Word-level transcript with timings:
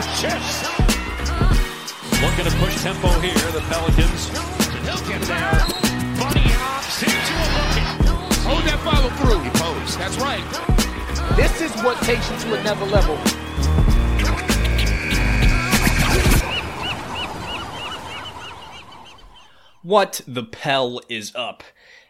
Say 0.00 0.06
it 0.06 0.16
chest. 0.20 0.64
Looking 2.22 2.44
to 2.44 2.56
push 2.58 2.82
tempo 2.82 3.08
here, 3.20 3.34
the 3.52 3.60
Pelicans. 3.68 4.28
He'll 4.28 5.08
get 5.08 5.20
there. 5.22 5.64
Bunny 6.16 6.48
hops 6.56 7.02
into 7.02 7.34
a 7.36 7.48
bucket. 7.56 7.86
Hold 8.46 8.64
that 8.64 8.80
follow 8.84 9.10
through. 9.20 9.40
He 9.40 9.50
posed. 9.50 9.98
That's 9.98 10.16
right. 10.18 10.44
This 11.36 11.60
is 11.60 11.72
what 11.82 11.98
takes 12.02 12.30
you 12.30 12.38
to 12.38 12.60
another 12.60 12.86
level. 12.86 13.16
What 19.82 20.20
the 20.26 20.44
Pell 20.44 21.00
is 21.08 21.34
up, 21.34 21.62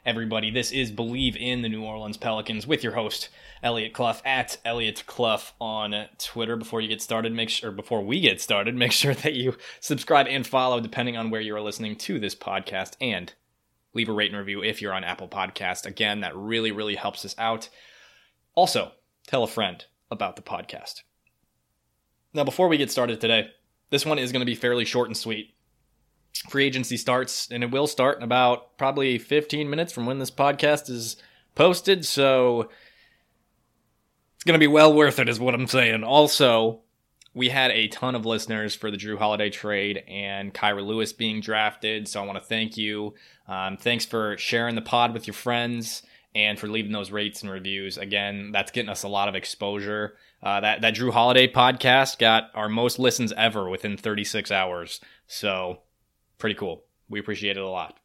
everybody? 0.04 0.50
This 0.50 0.72
is 0.72 0.90
Bleav 0.90 1.36
in 1.36 1.62
the 1.62 1.68
New 1.68 1.84
Orleans 1.84 2.16
Pelicans 2.16 2.66
with 2.66 2.82
your 2.82 2.94
host 2.94 3.28
Elliot 3.62 3.92
Clough 3.92 4.20
at 4.24 4.56
Elliot 4.64 5.04
Clough 5.06 5.52
on 5.60 6.06
Twitter. 6.18 6.56
Before 6.56 6.80
you 6.80 6.88
get 6.88 7.02
started, 7.02 7.32
make 7.32 7.50
sure 7.50 7.70
before 7.70 8.02
we 8.02 8.20
get 8.20 8.40
started, 8.40 8.74
make 8.76 8.92
sure 8.92 9.14
that 9.14 9.34
you 9.34 9.56
subscribe 9.80 10.26
and 10.26 10.46
follow 10.46 10.80
depending 10.80 11.16
on 11.16 11.30
where 11.30 11.40
you 11.40 11.54
are 11.54 11.60
listening 11.60 11.96
to 11.96 12.18
this 12.18 12.34
podcast, 12.34 12.96
and 13.00 13.34
leave 13.92 14.08
a 14.08 14.12
rate 14.12 14.30
and 14.30 14.38
review 14.38 14.62
if 14.62 14.80
you're 14.80 14.94
on 14.94 15.04
Apple 15.04 15.28
Podcast. 15.28 15.84
Again, 15.84 16.20
that 16.20 16.36
really 16.36 16.72
really 16.72 16.96
helps 16.96 17.24
us 17.24 17.34
out. 17.38 17.68
Also, 18.54 18.92
tell 19.26 19.42
a 19.42 19.48
friend 19.48 19.84
about 20.10 20.36
the 20.36 20.42
podcast. 20.42 21.02
Now, 22.32 22.44
before 22.44 22.68
we 22.68 22.78
get 22.78 22.90
started 22.90 23.20
today, 23.20 23.50
this 23.90 24.06
one 24.06 24.18
is 24.18 24.32
going 24.32 24.40
to 24.40 24.46
be 24.46 24.54
fairly 24.54 24.84
short 24.84 25.08
and 25.08 25.16
sweet 25.16 25.54
free 26.48 26.64
agency 26.64 26.96
starts, 26.96 27.48
and 27.50 27.62
it 27.62 27.70
will 27.70 27.86
start 27.86 28.18
in 28.18 28.22
about 28.22 28.76
probably 28.78 29.18
15 29.18 29.68
minutes 29.68 29.92
from 29.92 30.06
when 30.06 30.18
this 30.18 30.30
podcast 30.30 30.88
is 30.90 31.16
posted. 31.54 32.04
So 32.04 32.70
it's 34.34 34.44
going 34.44 34.54
to 34.54 34.58
be 34.58 34.66
well 34.66 34.92
worth 34.92 35.18
it, 35.18 35.28
is 35.28 35.40
what 35.40 35.54
I'm 35.54 35.66
saying. 35.66 36.02
Also, 36.02 36.80
we 37.34 37.48
had 37.48 37.70
a 37.70 37.88
ton 37.88 38.14
of 38.14 38.26
listeners 38.26 38.74
for 38.74 38.90
the 38.90 38.96
Jrue 38.96 39.18
Holiday 39.18 39.50
trade 39.50 40.02
and 40.08 40.52
Kira 40.52 40.84
Lewis 40.84 41.12
being 41.12 41.40
drafted. 41.40 42.08
So 42.08 42.22
I 42.22 42.26
want 42.26 42.38
to 42.38 42.44
thank 42.44 42.76
you. 42.76 43.14
Um, 43.46 43.76
thanks 43.76 44.04
for 44.04 44.36
sharing 44.38 44.74
the 44.74 44.82
pod 44.82 45.12
with 45.12 45.26
your 45.26 45.34
friends 45.34 46.02
and 46.34 46.58
for 46.58 46.68
leaving 46.68 46.92
those 46.92 47.10
rates 47.10 47.42
and 47.42 47.50
reviews. 47.50 47.98
Again, 47.98 48.50
that's 48.52 48.70
getting 48.70 48.88
us 48.88 49.02
a 49.02 49.08
lot 49.08 49.28
of 49.28 49.34
exposure. 49.34 50.14
Uh, 50.42 50.60
that 50.60 50.80
that 50.80 50.94
Jrue 50.94 51.12
Holiday 51.12 51.52
podcast 51.52 52.18
got 52.18 52.50
our 52.54 52.68
most 52.68 52.98
listens 52.98 53.32
ever 53.32 53.68
within 53.68 53.96
36 53.96 54.50
hours. 54.50 55.00
So 55.26 55.80
pretty 56.40 56.56
cool. 56.56 56.84
We 57.08 57.20
appreciate 57.20 57.56
it 57.56 57.62
a 57.62 57.68
lot. 57.68 57.98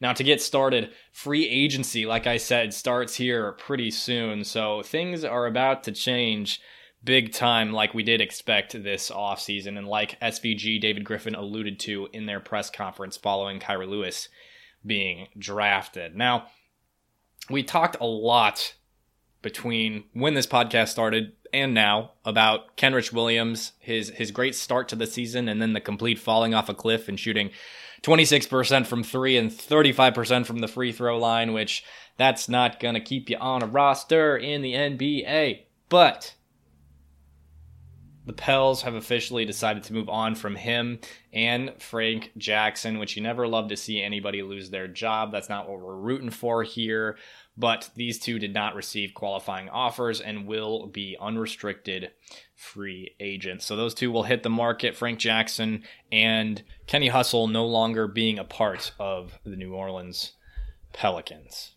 Now, 0.00 0.12
to 0.12 0.22
get 0.22 0.40
started, 0.40 0.92
free 1.12 1.48
agency, 1.48 2.06
like 2.06 2.26
I 2.26 2.36
said, 2.36 2.72
starts 2.72 3.16
here 3.16 3.52
pretty 3.52 3.90
soon. 3.90 4.44
So 4.44 4.82
things 4.82 5.24
are 5.24 5.46
about 5.46 5.82
to 5.84 5.92
change 5.92 6.60
big 7.02 7.32
time, 7.32 7.72
like 7.72 7.94
we 7.94 8.02
did 8.02 8.20
expect 8.20 8.80
this 8.82 9.10
offseason, 9.10 9.76
and 9.76 9.88
like 9.88 10.20
SVG 10.20 10.80
David 10.80 11.04
Griffin 11.04 11.34
alluded 11.34 11.80
to 11.80 12.08
in 12.12 12.26
their 12.26 12.40
press 12.40 12.70
conference 12.70 13.16
following 13.16 13.58
Kira 13.60 13.88
Lewis 13.88 14.28
being 14.84 15.28
drafted. 15.36 16.14
Now, 16.14 16.46
we 17.50 17.62
talked 17.62 17.96
a 18.00 18.06
lot 18.06 18.74
between 19.42 20.04
when 20.12 20.34
this 20.34 20.46
podcast 20.46 20.88
started 20.88 21.32
and 21.52 21.74
now 21.74 22.12
about 22.24 22.76
Kenrich 22.76 23.12
Williams, 23.12 23.72
his 23.78 24.10
his 24.10 24.30
great 24.30 24.54
start 24.54 24.88
to 24.88 24.96
the 24.96 25.06
season, 25.06 25.48
and 25.48 25.60
then 25.60 25.72
the 25.72 25.80
complete 25.80 26.18
falling 26.18 26.54
off 26.54 26.68
a 26.68 26.74
cliff 26.74 27.08
and 27.08 27.18
shooting 27.18 27.50
26% 28.02 28.86
from 28.86 29.02
three 29.02 29.36
and 29.36 29.50
35% 29.50 30.46
from 30.46 30.58
the 30.58 30.68
free 30.68 30.92
throw 30.92 31.18
line, 31.18 31.52
which 31.52 31.84
that's 32.16 32.48
not 32.48 32.80
gonna 32.80 33.00
keep 33.00 33.28
you 33.28 33.36
on 33.38 33.62
a 33.62 33.66
roster 33.66 34.36
in 34.36 34.62
the 34.62 34.74
NBA. 34.74 35.64
But 35.88 36.34
the 38.28 38.34
Pels 38.34 38.82
have 38.82 38.94
officially 38.94 39.46
decided 39.46 39.84
to 39.84 39.94
move 39.94 40.10
on 40.10 40.34
from 40.34 40.54
him 40.54 41.00
and 41.32 41.72
Frank 41.78 42.30
Jackson, 42.36 42.98
which 42.98 43.16
you 43.16 43.22
never 43.22 43.48
love 43.48 43.68
to 43.68 43.76
see 43.76 44.02
anybody 44.02 44.42
lose 44.42 44.68
their 44.68 44.86
job. 44.86 45.32
That's 45.32 45.48
not 45.48 45.68
what 45.68 45.80
we're 45.80 45.96
rooting 45.96 46.30
for 46.30 46.62
here 46.62 47.16
but 47.58 47.90
these 47.96 48.20
two 48.20 48.38
did 48.38 48.54
not 48.54 48.76
receive 48.76 49.12
qualifying 49.14 49.68
offers 49.68 50.20
and 50.20 50.46
will 50.46 50.86
be 50.86 51.16
unrestricted 51.20 52.12
free 52.54 53.14
agents. 53.18 53.66
So 53.66 53.74
those 53.74 53.94
two 53.94 54.12
will 54.12 54.22
hit 54.22 54.44
the 54.44 54.48
market. 54.48 54.96
Frank 54.96 55.18
Jackson 55.18 55.82
and 56.12 56.62
Kenny 56.86 57.08
Hustle 57.08 57.48
no 57.48 57.66
longer 57.66 58.06
being 58.06 58.38
a 58.38 58.44
part 58.44 58.92
of 59.00 59.40
the 59.44 59.56
New 59.56 59.74
Orleans 59.74 60.32
Pelicans. 60.92 61.72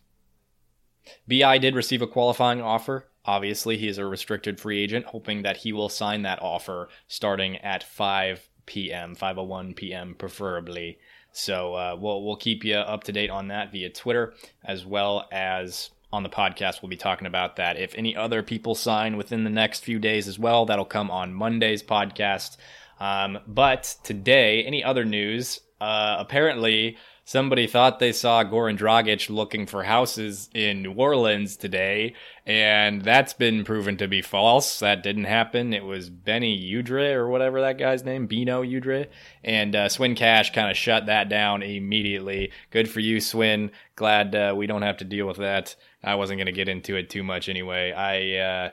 BI 1.26 1.58
did 1.58 1.74
receive 1.74 2.00
a 2.00 2.06
qualifying 2.06 2.62
offer. 2.62 3.08
Obviously, 3.24 3.76
he 3.76 3.88
is 3.88 3.98
a 3.98 4.06
restricted 4.06 4.60
free 4.60 4.80
agent, 4.80 5.06
hoping 5.06 5.42
that 5.42 5.58
he 5.58 5.72
will 5.72 5.88
sign 5.88 6.22
that 6.22 6.40
offer 6.40 6.88
starting 7.08 7.56
at 7.58 7.82
5 7.82 8.48
p.m., 8.66 9.16
5:01 9.16 9.74
p.m. 9.74 10.14
preferably 10.16 10.98
so 11.32 11.74
uh, 11.74 11.96
we'll 11.98 12.22
we'll 12.22 12.36
keep 12.36 12.64
you 12.64 12.76
up 12.76 13.04
to 13.04 13.12
date 13.12 13.30
on 13.30 13.48
that 13.48 13.72
via 13.72 13.90
Twitter 13.90 14.34
as 14.64 14.84
well 14.84 15.26
as 15.32 15.90
on 16.12 16.22
the 16.22 16.28
podcast. 16.28 16.82
We'll 16.82 16.90
be 16.90 16.96
talking 16.96 17.26
about 17.26 17.56
that. 17.56 17.78
If 17.78 17.94
any 17.94 18.14
other 18.14 18.42
people 18.42 18.74
sign 18.74 19.16
within 19.16 19.44
the 19.44 19.50
next 19.50 19.82
few 19.84 19.98
days 19.98 20.28
as 20.28 20.38
well, 20.38 20.66
that'll 20.66 20.84
come 20.84 21.10
on 21.10 21.32
Monday's 21.32 21.82
podcast. 21.82 22.58
Um, 23.00 23.38
but 23.46 23.96
today, 24.04 24.62
any 24.64 24.84
other 24.84 25.04
news? 25.04 25.60
Uh, 25.80 26.16
apparently, 26.18 26.98
somebody 27.24 27.66
thought 27.66 27.98
they 27.98 28.12
saw 28.12 28.44
Goran 28.44 28.78
Dragic 28.78 29.30
looking 29.30 29.66
for 29.66 29.82
houses 29.82 30.50
in 30.54 30.82
New 30.82 30.92
Orleans 30.92 31.56
today, 31.56 32.14
and 32.46 33.02
that's 33.02 33.32
been 33.32 33.64
proven 33.64 33.96
to 33.98 34.08
be 34.08 34.22
false. 34.22 34.80
That 34.80 35.02
didn't 35.02 35.24
happen. 35.24 35.72
It 35.72 35.84
was 35.84 36.10
Benny 36.10 36.60
Udrih 36.72 37.14
or 37.14 37.28
whatever 37.28 37.60
that 37.60 37.78
guy's 37.78 38.04
name, 38.04 38.28
Beno 38.28 38.66
Udrih, 38.66 39.06
and 39.44 39.74
uh, 39.74 39.88
Swin 39.88 40.14
Cash 40.14 40.52
kind 40.52 40.70
of 40.70 40.76
shut 40.76 41.06
that 41.06 41.28
down 41.28 41.62
immediately. 41.62 42.50
Good 42.70 42.90
for 42.90 43.00
you, 43.00 43.20
Swin. 43.20 43.70
Glad 43.96 44.34
uh, 44.34 44.54
we 44.56 44.66
don't 44.66 44.82
have 44.82 44.98
to 44.98 45.04
deal 45.04 45.26
with 45.26 45.38
that. 45.38 45.76
I 46.04 46.16
wasn't 46.16 46.38
going 46.38 46.46
to 46.46 46.52
get 46.52 46.68
into 46.68 46.96
it 46.96 47.10
too 47.10 47.22
much 47.22 47.48
anyway. 47.48 47.92
I 47.92 48.38
uh, 48.38 48.70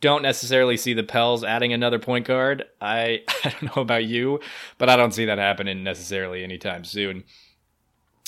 don't 0.00 0.22
necessarily 0.22 0.76
see 0.76 0.94
the 0.94 1.02
Pels 1.02 1.44
adding 1.44 1.72
another 1.72 1.98
point 1.98 2.26
guard. 2.26 2.64
I 2.80 3.22
I 3.44 3.50
don't 3.50 3.76
know 3.76 3.82
about 3.82 4.04
you, 4.04 4.40
but 4.78 4.88
I 4.88 4.96
don't 4.96 5.12
see 5.12 5.26
that 5.26 5.38
happening 5.38 5.82
necessarily 5.82 6.42
anytime 6.42 6.84
soon. 6.84 7.24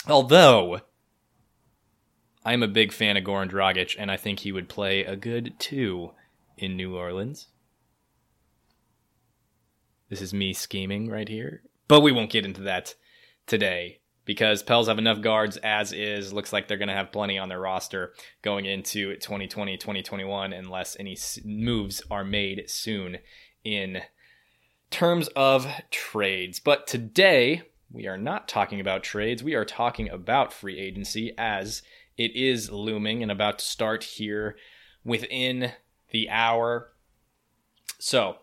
Although 0.08 0.80
I'm 2.44 2.62
a 2.62 2.68
big 2.68 2.92
fan 2.92 3.16
of 3.16 3.24
Goran 3.24 3.50
Dragic, 3.50 3.94
and 3.98 4.10
I 4.10 4.16
think 4.16 4.40
he 4.40 4.52
would 4.52 4.68
play 4.68 5.04
a 5.04 5.16
good 5.16 5.54
two 5.58 6.12
in 6.56 6.76
New 6.76 6.96
Orleans. 6.96 7.46
This 10.08 10.20
is 10.20 10.34
me 10.34 10.52
scheming 10.52 11.08
right 11.08 11.28
here, 11.28 11.62
but 11.88 12.00
we 12.00 12.12
won't 12.12 12.30
get 12.30 12.44
into 12.44 12.60
that 12.62 12.94
today 13.46 14.01
because 14.24 14.62
Pels 14.62 14.88
have 14.88 14.98
enough 14.98 15.20
guards 15.20 15.56
as 15.58 15.92
is. 15.92 16.32
Looks 16.32 16.52
like 16.52 16.69
they're 16.69 16.78
going 16.78 16.88
to 16.88 16.94
have 16.94 17.12
plenty 17.12 17.38
on 17.38 17.48
their 17.48 17.60
roster 17.60 18.12
going 18.42 18.64
into 18.64 19.14
2020, 19.16 19.76
2021, 19.76 20.52
unless 20.52 20.96
any 20.98 21.16
moves 21.44 22.02
are 22.10 22.24
made 22.24 22.64
soon 22.69 23.19
in 23.64 24.02
terms 24.90 25.28
of 25.34 25.66
trades. 25.90 26.60
But 26.60 26.86
today, 26.86 27.62
we 27.90 28.06
are 28.06 28.19
not 28.19 28.48
talking 28.48 28.80
about 28.80 29.02
trades. 29.02 29.42
We 29.42 29.54
are 29.54 29.64
talking 29.64 30.08
about 30.08 30.52
free 30.52 30.78
agency 30.78 31.32
as 31.36 31.82
it 32.16 32.34
is 32.36 32.70
looming 32.70 33.22
and 33.22 33.32
about 33.32 33.58
to 33.58 33.64
start 33.64 34.04
here 34.04 34.56
within 35.04 35.72
the 36.10 36.30
hour. 36.30 36.92
So, 37.98 38.36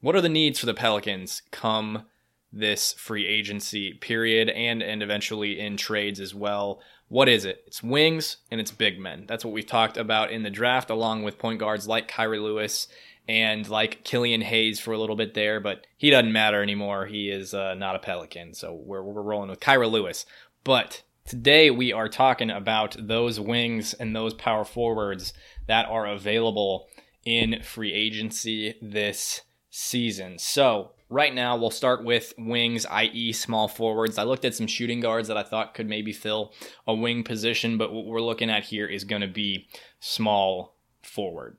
what 0.00 0.14
are 0.16 0.20
the 0.20 0.28
needs 0.28 0.58
for 0.58 0.66
the 0.66 0.74
Pelicans 0.74 1.42
come 1.50 2.06
this 2.52 2.92
free 2.94 3.26
agency 3.26 3.94
period 3.94 4.48
and 4.48 4.82
and 4.82 5.02
eventually 5.02 5.58
in 5.58 5.76
trades 5.76 6.20
as 6.20 6.34
well. 6.34 6.80
What 7.08 7.28
is 7.28 7.44
it? 7.44 7.64
It's 7.66 7.82
wings 7.82 8.38
and 8.50 8.60
it's 8.60 8.70
big 8.70 8.98
men. 8.98 9.24
That's 9.26 9.44
what 9.44 9.54
we've 9.54 9.66
talked 9.66 9.96
about 9.96 10.30
in 10.30 10.42
the 10.42 10.50
draft, 10.50 10.90
along 10.90 11.22
with 11.22 11.38
point 11.38 11.60
guards 11.60 11.88
like 11.88 12.10
Kira 12.10 12.40
Lewis 12.40 12.88
and 13.28 13.68
like 13.68 14.04
Killian 14.04 14.40
Hayes 14.40 14.80
for 14.80 14.92
a 14.92 14.98
little 14.98 15.16
bit 15.16 15.34
there, 15.34 15.60
but 15.60 15.86
he 15.96 16.10
doesn't 16.10 16.32
matter 16.32 16.62
anymore. 16.62 17.06
He 17.06 17.30
is 17.30 17.54
uh, 17.54 17.74
not 17.74 17.96
a 17.96 18.00
Pelican, 18.00 18.54
so 18.54 18.74
we're 18.74 19.02
we're 19.02 19.22
rolling 19.22 19.50
with 19.50 19.60
Kira 19.60 19.90
Lewis. 19.90 20.26
But 20.64 21.02
Today, 21.30 21.70
we 21.70 21.92
are 21.92 22.08
talking 22.08 22.50
about 22.50 22.96
those 22.98 23.38
wings 23.38 23.94
and 23.94 24.16
those 24.16 24.34
power 24.34 24.64
forwards 24.64 25.32
that 25.68 25.86
are 25.86 26.04
available 26.04 26.88
in 27.24 27.62
free 27.62 27.92
agency 27.92 28.74
this 28.82 29.42
season. 29.70 30.40
So, 30.40 30.90
right 31.10 31.34
now, 31.34 31.56
we'll 31.56 31.70
start 31.70 32.04
with 32.04 32.32
wings, 32.38 32.86
i.e., 32.86 33.32
small 33.32 33.68
forwards. 33.68 34.16
I 34.16 34.22
looked 34.22 34.44
at 34.44 34.54
some 34.54 34.66
shooting 34.66 35.00
guards 35.00 35.28
that 35.28 35.36
I 35.36 35.42
thought 35.42 35.74
could 35.74 35.88
maybe 35.88 36.12
fill 36.12 36.54
a 36.86 36.94
wing 36.94 37.24
position, 37.24 37.76
but 37.76 37.92
what 37.92 38.06
we're 38.06 38.22
looking 38.22 38.48
at 38.48 38.64
here 38.64 38.86
is 38.86 39.04
going 39.04 39.20
to 39.20 39.28
be 39.28 39.66
small 39.98 40.76
forward. 41.02 41.58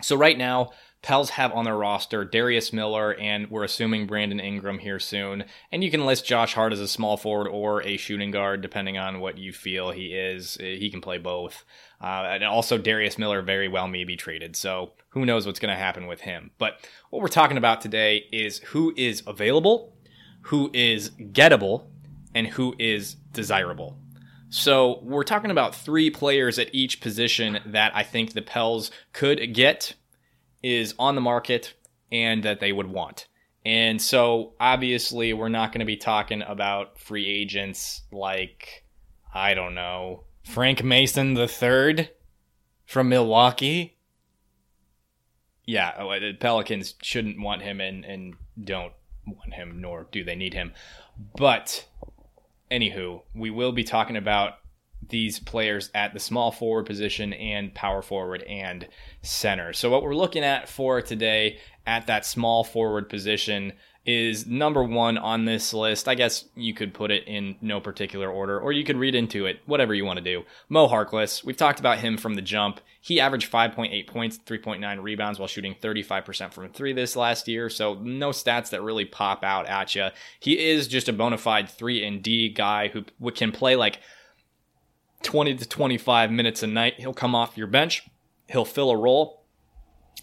So, 0.00 0.16
right 0.16 0.38
now, 0.38 0.70
Pels 1.06 1.30
have 1.30 1.52
on 1.52 1.64
their 1.64 1.76
roster 1.76 2.24
Darius 2.24 2.72
Miller, 2.72 3.14
and 3.14 3.48
we're 3.48 3.62
assuming 3.62 4.08
Brandon 4.08 4.40
Ingram 4.40 4.80
here 4.80 4.98
soon. 4.98 5.44
And 5.70 5.84
you 5.84 5.90
can 5.92 6.04
list 6.04 6.26
Josh 6.26 6.54
Hart 6.54 6.72
as 6.72 6.80
a 6.80 6.88
small 6.88 7.16
forward 7.16 7.46
or 7.46 7.80
a 7.84 7.96
shooting 7.96 8.32
guard, 8.32 8.60
depending 8.60 8.98
on 8.98 9.20
what 9.20 9.38
you 9.38 9.52
feel 9.52 9.92
he 9.92 10.06
is. 10.06 10.56
He 10.58 10.90
can 10.90 11.00
play 11.00 11.18
both. 11.18 11.64
Uh, 12.00 12.26
and 12.30 12.42
also, 12.42 12.76
Darius 12.76 13.18
Miller 13.18 13.40
very 13.40 13.68
well 13.68 13.86
may 13.86 14.02
be 14.02 14.16
traded. 14.16 14.56
So 14.56 14.94
who 15.10 15.24
knows 15.24 15.46
what's 15.46 15.60
going 15.60 15.72
to 15.72 15.80
happen 15.80 16.08
with 16.08 16.22
him. 16.22 16.50
But 16.58 16.84
what 17.10 17.22
we're 17.22 17.28
talking 17.28 17.56
about 17.56 17.80
today 17.80 18.24
is 18.32 18.58
who 18.58 18.92
is 18.96 19.22
available, 19.28 19.96
who 20.40 20.72
is 20.74 21.10
gettable, 21.10 21.84
and 22.34 22.48
who 22.48 22.74
is 22.80 23.14
desirable. 23.32 23.96
So 24.48 24.98
we're 25.04 25.22
talking 25.22 25.52
about 25.52 25.72
three 25.72 26.10
players 26.10 26.58
at 26.58 26.74
each 26.74 27.00
position 27.00 27.60
that 27.64 27.94
I 27.94 28.02
think 28.02 28.32
the 28.32 28.42
Pels 28.42 28.90
could 29.12 29.54
get 29.54 29.94
is 30.66 30.94
on 30.98 31.14
the 31.14 31.20
market 31.20 31.74
and 32.10 32.42
that 32.42 32.60
they 32.60 32.72
would 32.72 32.88
want. 32.88 33.28
And 33.64 34.00
so 34.00 34.54
obviously 34.60 35.32
we're 35.32 35.48
not 35.48 35.72
going 35.72 35.80
to 35.80 35.86
be 35.86 35.96
talking 35.96 36.42
about 36.42 36.98
free 36.98 37.26
agents 37.26 38.02
like 38.12 38.84
I 39.32 39.54
don't 39.54 39.74
know, 39.74 40.24
Frank 40.44 40.82
Mason 40.82 41.34
the 41.34 41.46
3rd 41.46 42.08
from 42.86 43.08
Milwaukee. 43.08 43.98
Yeah, 45.66 45.92
oh, 45.98 46.18
the 46.18 46.32
Pelicans 46.32 46.94
shouldn't 47.02 47.40
want 47.40 47.62
him 47.62 47.80
and 47.80 48.04
and 48.04 48.34
don't 48.62 48.92
want 49.26 49.54
him 49.54 49.80
nor 49.80 50.06
do 50.10 50.24
they 50.24 50.36
need 50.36 50.54
him. 50.54 50.72
But 51.36 51.86
anywho, 52.70 53.22
we 53.34 53.50
will 53.50 53.72
be 53.72 53.84
talking 53.84 54.16
about 54.16 54.54
these 55.08 55.38
players 55.38 55.90
at 55.94 56.12
the 56.12 56.20
small 56.20 56.50
forward 56.50 56.86
position 56.86 57.32
and 57.32 57.74
power 57.74 58.02
forward 58.02 58.42
and 58.42 58.86
center. 59.22 59.72
So, 59.72 59.90
what 59.90 60.02
we're 60.02 60.14
looking 60.14 60.44
at 60.44 60.68
for 60.68 61.02
today 61.02 61.58
at 61.86 62.06
that 62.06 62.26
small 62.26 62.64
forward 62.64 63.08
position 63.08 63.72
is 64.06 64.46
number 64.46 64.84
one 64.84 65.18
on 65.18 65.44
this 65.44 65.74
list. 65.74 66.06
I 66.06 66.14
guess 66.14 66.44
you 66.54 66.72
could 66.72 66.94
put 66.94 67.10
it 67.10 67.24
in 67.26 67.56
no 67.60 67.80
particular 67.80 68.30
order, 68.30 68.58
or 68.58 68.72
you 68.72 68.84
could 68.84 68.96
read 68.96 69.16
into 69.16 69.46
it, 69.46 69.60
whatever 69.66 69.94
you 69.94 70.04
want 70.04 70.18
to 70.18 70.24
do. 70.24 70.44
Mo 70.68 70.88
Harkless, 70.88 71.44
we've 71.44 71.56
talked 71.56 71.80
about 71.80 71.98
him 71.98 72.16
from 72.16 72.34
the 72.34 72.42
jump. 72.42 72.80
He 73.00 73.18
averaged 73.20 73.50
5.8 73.50 74.06
points, 74.06 74.38
3.9 74.38 75.02
rebounds 75.02 75.38
while 75.38 75.48
shooting 75.48 75.74
35% 75.82 76.52
from 76.52 76.68
three 76.70 76.92
this 76.92 77.16
last 77.16 77.48
year, 77.48 77.68
so 77.68 77.94
no 77.94 78.30
stats 78.30 78.70
that 78.70 78.82
really 78.82 79.04
pop 79.04 79.42
out 79.42 79.66
at 79.66 79.94
you. 79.94 80.08
He 80.38 80.70
is 80.70 80.86
just 80.86 81.08
a 81.08 81.12
bona 81.12 81.38
fide 81.38 81.68
3 81.68 82.04
and 82.06 82.22
D 82.22 82.48
guy 82.48 82.88
who 82.88 83.04
can 83.32 83.50
play 83.50 83.74
like 83.74 83.98
20 85.22 85.56
to 85.56 85.68
25 85.68 86.30
minutes 86.30 86.62
a 86.62 86.66
night. 86.66 86.94
He'll 86.98 87.14
come 87.14 87.34
off 87.34 87.56
your 87.56 87.66
bench, 87.66 88.08
he'll 88.48 88.64
fill 88.64 88.90
a 88.90 88.96
role, 88.96 89.46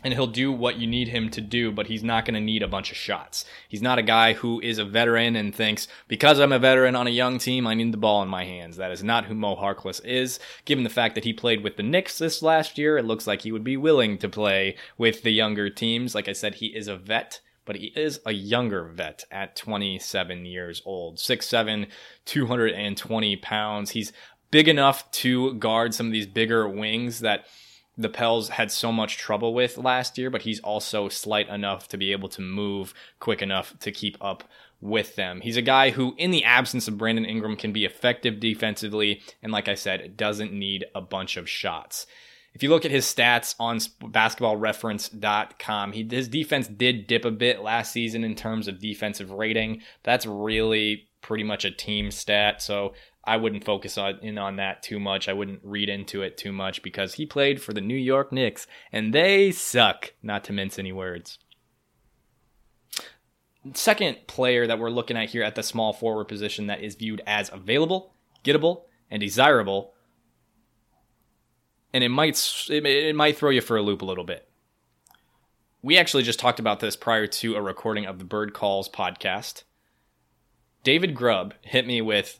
and 0.03 0.13
he'll 0.13 0.27
do 0.27 0.51
what 0.51 0.77
you 0.77 0.87
need 0.87 1.07
him 1.07 1.29
to 1.29 1.41
do, 1.41 1.71
but 1.71 1.87
he's 1.87 2.03
not 2.03 2.25
going 2.25 2.33
to 2.33 2.41
need 2.41 2.61
a 2.61 2.67
bunch 2.67 2.91
of 2.91 2.97
shots. 2.97 3.45
He's 3.69 3.81
not 3.81 3.99
a 3.99 4.03
guy 4.03 4.33
who 4.33 4.59
is 4.59 4.77
a 4.77 4.85
veteran 4.85 5.35
and 5.35 5.55
thinks, 5.55 5.87
because 6.07 6.39
I'm 6.39 6.51
a 6.51 6.59
veteran 6.59 6.95
on 6.95 7.07
a 7.07 7.11
young 7.11 7.37
team, 7.37 7.65
I 7.65 7.73
need 7.73 7.93
the 7.93 7.97
ball 7.97 8.21
in 8.21 8.27
my 8.27 8.43
hands. 8.43 8.77
That 8.77 8.91
is 8.91 9.03
not 9.03 9.25
who 9.25 9.35
Mo 9.35 9.55
Harkless 9.55 10.03
is. 10.03 10.39
Given 10.65 10.83
the 10.83 10.89
fact 10.89 11.15
that 11.15 11.23
he 11.23 11.33
played 11.33 11.63
with 11.63 11.77
the 11.77 11.83
Knicks 11.83 12.17
this 12.17 12.41
last 12.41 12.77
year, 12.77 12.97
it 12.97 13.05
looks 13.05 13.27
like 13.27 13.41
he 13.41 13.51
would 13.51 13.63
be 13.63 13.77
willing 13.77 14.17
to 14.17 14.29
play 14.29 14.75
with 14.97 15.23
the 15.23 15.31
younger 15.31 15.69
teams. 15.69 16.15
Like 16.15 16.27
I 16.27 16.33
said, 16.33 16.55
he 16.55 16.67
is 16.67 16.87
a 16.87 16.97
vet 16.97 17.39
but 17.65 17.77
he 17.77 17.93
is 17.95 18.19
a 18.25 18.33
younger 18.33 18.83
vet 18.83 19.23
at 19.31 19.55
27 19.55 20.45
years 20.45 20.81
old. 20.85 21.17
6'7, 21.17 21.87
220 22.25 23.35
pounds. 23.37 23.91
He's 23.91 24.11
big 24.53 24.67
enough 24.67 25.09
to 25.09 25.55
guard 25.55 25.95
some 25.95 26.05
of 26.05 26.11
these 26.11 26.27
bigger 26.27 26.69
wings 26.69 27.21
that 27.21 27.47
the 27.97 28.07
Pels 28.07 28.49
had 28.49 28.71
so 28.71 28.91
much 28.91 29.17
trouble 29.17 29.51
with 29.51 29.79
last 29.79 30.15
year, 30.15 30.29
but 30.29 30.43
he's 30.43 30.59
also 30.59 31.09
slight 31.09 31.49
enough 31.49 31.87
to 31.87 31.97
be 31.97 32.11
able 32.11 32.29
to 32.29 32.41
move 32.41 32.93
quick 33.19 33.41
enough 33.41 33.73
to 33.79 33.91
keep 33.91 34.15
up 34.21 34.43
with 34.79 35.15
them. 35.15 35.41
He's 35.41 35.57
a 35.57 35.63
guy 35.63 35.89
who, 35.89 36.13
in 36.19 36.29
the 36.29 36.43
absence 36.43 36.87
of 36.87 36.99
Brandon 36.99 37.25
Ingram, 37.25 37.55
can 37.55 37.73
be 37.73 37.83
effective 37.83 38.39
defensively, 38.39 39.23
and 39.41 39.51
like 39.51 39.67
I 39.67 39.73
said, 39.73 40.15
doesn't 40.15 40.53
need 40.53 40.85
a 40.93 41.01
bunch 41.01 41.35
of 41.35 41.49
shots. 41.49 42.05
If 42.53 42.61
you 42.61 42.69
look 42.69 42.85
at 42.85 42.91
his 42.91 43.07
stats 43.07 43.55
on 43.59 43.79
basketballreference.com, 43.79 45.93
he, 45.93 46.07
his 46.07 46.27
defense 46.27 46.67
did 46.67 47.07
dip 47.07 47.25
a 47.25 47.31
bit 47.31 47.63
last 47.63 47.91
season 47.91 48.23
in 48.23 48.35
terms 48.35 48.67
of 48.67 48.79
defensive 48.79 49.31
rating. 49.31 49.81
That's 50.03 50.27
really 50.27 51.07
pretty 51.23 51.43
much 51.43 51.65
a 51.65 51.71
team 51.71 52.11
stat. 52.11 52.61
So 52.61 52.93
I 53.25 53.37
wouldn't 53.37 53.63
focus 53.63 53.97
on 53.97 54.19
in 54.21 54.37
on 54.37 54.57
that 54.57 54.83
too 54.83 54.99
much. 54.99 55.29
I 55.29 55.33
wouldn't 55.33 55.61
read 55.63 55.87
into 55.87 56.21
it 56.21 56.37
too 56.37 56.51
much 56.51 56.83
because 56.83 57.13
he 57.13 57.25
played 57.25 57.61
for 57.61 57.73
the 57.73 57.81
New 57.81 57.95
York 57.95 58.31
Knicks 58.31 58.67
and 58.91 59.13
they 59.13 59.51
suck, 59.51 60.13
not 60.21 60.43
to 60.45 60.53
mince 60.53 60.77
any 60.77 60.91
words. 60.91 61.39
Second 63.73 64.27
player 64.27 64.67
that 64.67 64.77
we're 64.77 64.89
looking 64.89 65.15
at 65.15 65.29
here 65.29 65.43
at 65.43 65.55
the 65.55 65.63
small 65.63 65.93
forward 65.93 66.25
position 66.25 66.67
that 66.67 66.81
is 66.81 66.95
viewed 66.95 67.21
as 67.25 67.49
available, 67.53 68.13
gettable, 68.43 68.83
and 69.09 69.21
desirable. 69.21 69.93
And 71.93 72.03
it 72.03 72.09
might 72.09 72.37
it 72.69 73.15
might 73.15 73.37
throw 73.37 73.51
you 73.51 73.61
for 73.61 73.77
a 73.77 73.81
loop 73.81 74.01
a 74.01 74.05
little 74.05 74.25
bit. 74.25 74.49
We 75.81 75.97
actually 75.97 76.23
just 76.23 76.39
talked 76.39 76.59
about 76.59 76.81
this 76.81 76.97
prior 76.97 77.27
to 77.27 77.55
a 77.55 77.61
recording 77.61 78.05
of 78.05 78.19
the 78.19 78.25
Bird 78.25 78.53
Calls 78.53 78.89
podcast. 78.89 79.63
David 80.83 81.15
Grubb 81.15 81.53
hit 81.61 81.87
me 81.87 82.01
with 82.01 82.39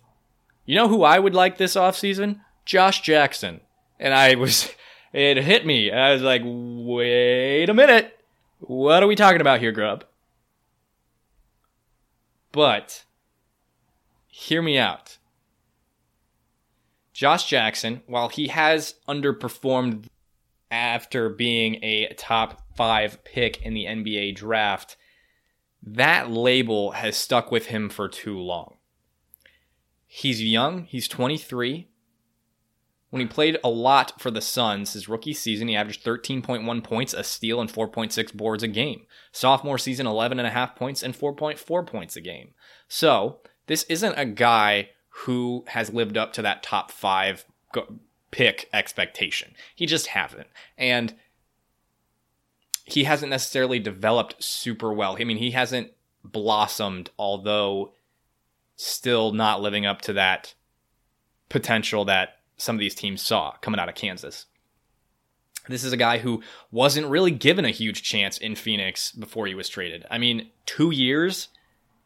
you 0.65 0.75
know 0.75 0.88
who 0.88 1.04
I 1.04 1.19
would 1.19 1.33
like 1.33 1.57
this 1.57 1.75
offseason? 1.75 2.42
Josh 2.65 3.01
Jackson. 3.01 3.62
And 4.00 4.13
I 4.13 4.36
was, 4.36 4.69
it 5.13 5.38
hit 5.38 5.65
me. 5.65 5.92
I 5.92 6.13
was 6.13 6.21
like, 6.21 6.42
wait 6.44 7.69
a 7.69 7.74
minute. 7.74 8.18
What 8.60 9.04
are 9.04 9.07
we 9.07 9.15
talking 9.15 9.42
about 9.42 9.60
here, 9.60 9.71
Grub? 9.71 10.06
But, 12.51 13.04
hear 14.27 14.62
me 14.62 14.77
out. 14.77 15.18
Josh 17.13 17.48
Jackson, 17.48 18.01
while 18.08 18.29
he 18.29 18.48
has 18.48 18.96
underperformed 19.08 20.08
after 20.72 21.29
being 21.29 21.84
a 21.84 22.13
top 22.17 22.62
five 22.75 23.24
pick 23.24 23.62
in 23.62 23.74
the 23.74 23.86
NBA 23.86 24.36
draft, 24.36 24.98
that 25.84 26.32
label 26.32 26.91
has 26.91 27.15
stuck 27.17 27.51
with 27.51 27.67
him 27.67 27.89
for 27.89 28.08
too 28.08 28.39
long. 28.39 28.77
He's 30.15 30.43
young, 30.43 30.84
he's 30.84 31.08
23. 31.08 31.88
When 33.10 33.20
he 33.20 33.25
played 33.25 33.58
a 33.63 33.70
lot 33.70 34.22
for 34.22 34.29
the 34.29 34.41
Suns 34.41 34.93
his 34.93 35.10
rookie 35.10 35.34
season, 35.34 35.70
he 35.70 35.75
averaged 35.75 36.05
13.1 36.05 36.84
points, 36.84 37.15
a 37.15 37.24
steal, 37.24 37.60
and 37.60 37.67
4.6 37.67 38.32
boards 38.32 38.62
a 38.62 38.67
game. 38.67 39.08
Sophomore 39.32 39.79
season, 39.79 40.05
11.5 40.05 40.75
points 40.75 41.01
and 41.01 41.17
4.4 41.17 41.88
points 41.88 42.15
a 42.15 42.22
game. 42.22 42.53
So, 42.88 43.39
this 43.65 43.86
isn't 43.89 44.13
a 44.13 44.27
guy 44.27 44.89
who 45.10 45.65
has 45.70 45.91
lived 45.91 46.15
up 46.15 46.32
to 46.34 46.43
that 46.43 46.62
top 46.62 46.91
five 46.91 47.46
pick 48.29 48.70
expectation. 48.72 49.55
He 49.75 49.88
just 49.88 50.08
hasn't. 50.08 50.48
And 50.77 51.15
he 52.86 53.05
hasn't 53.05 53.32
necessarily 53.32 53.79
developed 53.79 54.43
super 54.43 54.93
well. 54.93 55.17
I 55.20 55.24
mean, 55.24 55.38
he 55.38 55.51
hasn't 55.51 55.91
blossomed, 56.24 57.10
although 57.17 57.93
still 58.86 59.32
not 59.32 59.62
living 59.62 59.86
up 59.86 60.02
to 60.02 60.13
that 60.13 60.54
potential 61.50 62.06
that 62.06 62.38
some 62.58 62.75
of 62.75 62.80
these 62.80 62.96
teams 62.96 63.22
saw 63.22 63.52
coming 63.62 63.80
out 63.80 63.90
of 63.90 63.96
Kansas. 63.96 64.46
This 65.70 65.84
is 65.84 65.94
a 65.94 65.98
guy 65.98 66.18
who 66.18 66.44
wasn't 66.72 67.08
really 67.08 67.32
given 67.32 67.63
a 67.63 67.70
huge 67.70 68.04
chance 68.04 68.38
in 68.38 68.56
Phoenix 68.56 69.12
before 69.12 69.48
he 69.48 69.56
was 69.56 69.70
traded. 69.70 70.06
I 70.12 70.18
mean, 70.18 70.50
two 70.66 70.92
years? 70.92 71.48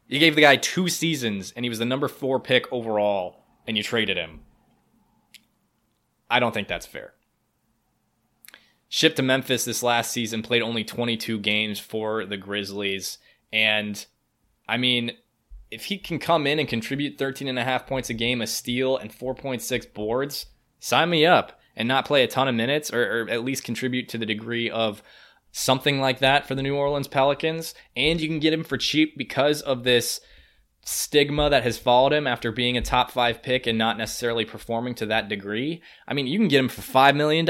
You 0.06 0.18
gave 0.20 0.36
the 0.36 0.42
guy 0.42 0.56
two 0.56 0.88
seasons 0.88 1.52
and 1.56 1.64
he 1.64 1.68
was 1.68 1.80
the 1.80 1.84
number 1.84 2.08
four 2.08 2.38
pick 2.38 2.72
overall 2.72 3.44
and 3.66 3.76
you 3.76 3.82
traded 3.82 4.16
him. 4.16 4.40
I 6.30 6.40
don't 6.40 6.54
think 6.54 6.68
that's 6.68 6.86
fair. 6.86 7.14
Shipped 8.88 9.16
to 9.16 9.22
Memphis 9.22 9.64
this 9.64 9.82
last 9.82 10.12
season, 10.12 10.42
played 10.42 10.62
only 10.62 10.84
22 10.84 11.40
games 11.40 11.78
for 11.78 12.24
the 12.24 12.36
Grizzlies. 12.36 13.18
And 13.52 14.04
I 14.66 14.78
mean, 14.78 15.12
if 15.70 15.86
he 15.86 15.98
can 15.98 16.18
come 16.18 16.46
in 16.46 16.58
and 16.58 16.68
contribute 16.68 17.18
13 17.18 17.48
and 17.48 17.58
a 17.58 17.64
half 17.64 17.86
points 17.86 18.10
a 18.10 18.14
game, 18.14 18.40
a 18.40 18.46
steal, 18.46 18.96
and 18.96 19.12
4.6 19.12 19.92
boards, 19.92 20.46
sign 20.80 21.10
me 21.10 21.26
up 21.26 21.60
and 21.76 21.86
not 21.86 22.06
play 22.06 22.22
a 22.22 22.28
ton 22.28 22.48
of 22.48 22.54
minutes 22.54 22.92
or, 22.92 23.22
or, 23.22 23.30
at 23.30 23.44
least 23.44 23.64
contribute 23.64 24.08
to 24.08 24.18
the 24.18 24.26
degree 24.26 24.70
of 24.70 25.02
something 25.52 26.00
like 26.00 26.18
that 26.18 26.46
for 26.46 26.54
the 26.54 26.62
New 26.62 26.74
Orleans 26.74 27.08
Pelicans. 27.08 27.74
And 27.96 28.20
you 28.20 28.28
can 28.28 28.40
get 28.40 28.52
him 28.52 28.64
for 28.64 28.76
cheap 28.76 29.16
because 29.16 29.62
of 29.62 29.84
this 29.84 30.20
stigma 30.84 31.50
that 31.50 31.64
has 31.64 31.78
followed 31.78 32.12
him 32.12 32.26
after 32.26 32.50
being 32.50 32.76
a 32.76 32.82
top 32.82 33.10
five 33.10 33.42
pick 33.42 33.66
and 33.66 33.76
not 33.76 33.98
necessarily 33.98 34.44
performing 34.44 34.94
to 34.94 35.06
that 35.06 35.28
degree. 35.28 35.82
I 36.06 36.14
mean, 36.14 36.26
you 36.26 36.38
can 36.38 36.48
get 36.48 36.60
him 36.60 36.68
for 36.68 36.80
$5 36.80 37.14
million. 37.14 37.46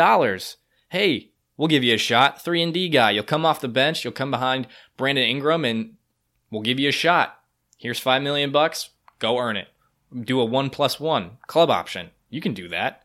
Hey, 0.91 1.31
we'll 1.57 1.69
give 1.69 1.85
you 1.85 1.95
a 1.95 1.99
shot. 1.99 2.43
3 2.43 2.63
and 2.65 2.75
D 2.75 2.89
guy. 2.89 3.13
You'll 3.13 3.25
come 3.25 3.47
off 3.47 3.61
the 3.61 3.69
bench. 3.69 4.05
You'll 4.05 4.13
come 4.13 4.31
behind 4.31 4.67
Brandon 4.97 5.25
Ingram 5.25 5.65
and 5.65 5.95
we'll 6.51 6.63
give 6.63 6.81
you 6.81 6.89
a 6.89 6.93
shot. 6.93 7.38
Here's 7.79 7.99
5 7.99 8.23
million 8.23 8.51
bucks. 8.51 8.91
Go 9.19 9.39
earn 9.39 9.57
it. 9.57 9.69
Do 10.15 10.41
a 10.41 10.45
one 10.45 10.69
plus 10.69 11.01
one 11.01 11.39
club 11.47 11.71
option. 11.71 12.11
You 12.29 12.41
can 12.41 12.53
do 12.53 12.69
that. 12.69 13.05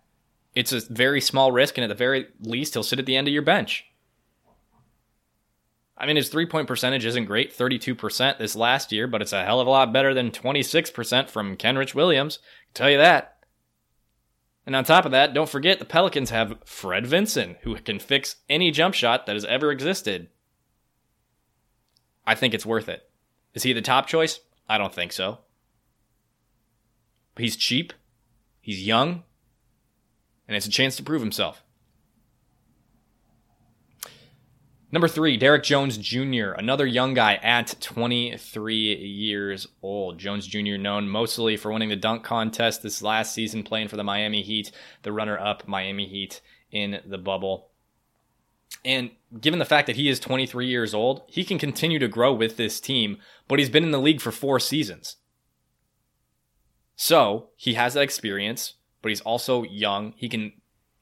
It's 0.55 0.73
a 0.73 0.81
very 0.81 1.21
small 1.21 1.51
risk, 1.51 1.77
and 1.77 1.83
at 1.83 1.87
the 1.87 1.95
very 1.95 2.27
least, 2.41 2.73
he'll 2.73 2.83
sit 2.83 2.99
at 2.99 3.05
the 3.05 3.15
end 3.15 3.27
of 3.27 3.33
your 3.33 3.41
bench. 3.41 3.85
I 5.97 6.05
mean, 6.05 6.15
his 6.15 6.29
three 6.29 6.45
point 6.45 6.67
percentage 6.67 7.05
isn't 7.05 7.25
great, 7.25 7.55
32% 7.55 8.37
this 8.37 8.55
last 8.55 8.91
year, 8.91 9.07
but 9.07 9.21
it's 9.21 9.33
a 9.33 9.45
hell 9.45 9.59
of 9.59 9.67
a 9.67 9.69
lot 9.69 9.93
better 9.93 10.13
than 10.13 10.31
26% 10.31 11.29
from 11.29 11.55
Kenrich 11.55 11.95
Williams. 11.95 12.39
I'll 12.41 12.73
tell 12.73 12.89
you 12.89 12.97
that. 12.97 13.37
And 14.65 14.75
on 14.75 14.85
top 14.85 15.05
of 15.05 15.11
that, 15.11 15.33
don't 15.33 15.49
forget 15.49 15.79
the 15.79 15.85
Pelicans 15.85 16.29
have 16.29 16.57
Fred 16.65 17.05
Vinson, 17.05 17.57
who 17.61 17.75
can 17.75 17.99
fix 17.99 18.37
any 18.49 18.71
jump 18.71 18.95
shot 18.95 19.25
that 19.25 19.35
has 19.35 19.45
ever 19.45 19.71
existed. 19.71 20.29
I 22.25 22.35
think 22.35 22.53
it's 22.53 22.65
worth 22.65 22.87
it. 22.87 23.09
Is 23.53 23.63
he 23.63 23.73
the 23.73 23.81
top 23.81 24.07
choice? 24.07 24.39
I 24.67 24.77
don't 24.77 24.93
think 24.93 25.11
so. 25.11 25.39
He's 27.37 27.55
cheap, 27.55 27.93
he's 28.61 28.85
young, 28.85 29.23
and 30.47 30.55
it's 30.55 30.67
a 30.67 30.71
chance 30.71 30.95
to 30.97 31.03
prove 31.03 31.21
himself. 31.21 31.63
Number 34.93 35.07
three, 35.07 35.37
Derrick 35.37 35.63
Jones 35.63 35.97
Jr., 35.97 36.51
another 36.51 36.85
young 36.85 37.15
guy 37.15 37.33
at 37.41 37.73
23 37.81 38.75
years 38.75 39.67
old. 39.81 40.19
Jones 40.19 40.45
Jr., 40.45 40.77
known 40.77 41.09
mostly 41.09 41.57
for 41.57 41.73
winning 41.73 41.89
the 41.89 41.95
dunk 41.95 42.23
contest 42.23 42.83
this 42.83 43.01
last 43.01 43.33
season, 43.33 43.63
playing 43.63 43.87
for 43.87 43.97
the 43.97 44.03
Miami 44.03 44.43
Heat, 44.43 44.71
the 45.01 45.11
runner 45.11 45.35
up 45.35 45.67
Miami 45.67 46.07
Heat 46.07 46.41
in 46.71 47.01
the 47.07 47.17
bubble. 47.17 47.71
And 48.85 49.11
given 49.39 49.59
the 49.59 49.65
fact 49.65 49.87
that 49.87 49.95
he 49.95 50.09
is 50.09 50.19
23 50.19 50.67
years 50.67 50.93
old, 50.93 51.23
he 51.27 51.43
can 51.43 51.57
continue 51.57 51.99
to 51.99 52.07
grow 52.07 52.33
with 52.33 52.57
this 52.57 52.79
team, 52.79 53.17
but 53.47 53.59
he's 53.59 53.69
been 53.69 53.83
in 53.83 53.91
the 53.91 53.99
league 53.99 54.21
for 54.21 54.31
four 54.31 54.59
seasons. 54.59 55.17
So 56.95 57.49
he 57.55 57.73
has 57.73 57.93
that 57.93 58.01
experience, 58.01 58.75
but 59.01 59.09
he's 59.09 59.21
also 59.21 59.63
young. 59.63 60.13
He 60.17 60.29
can 60.29 60.53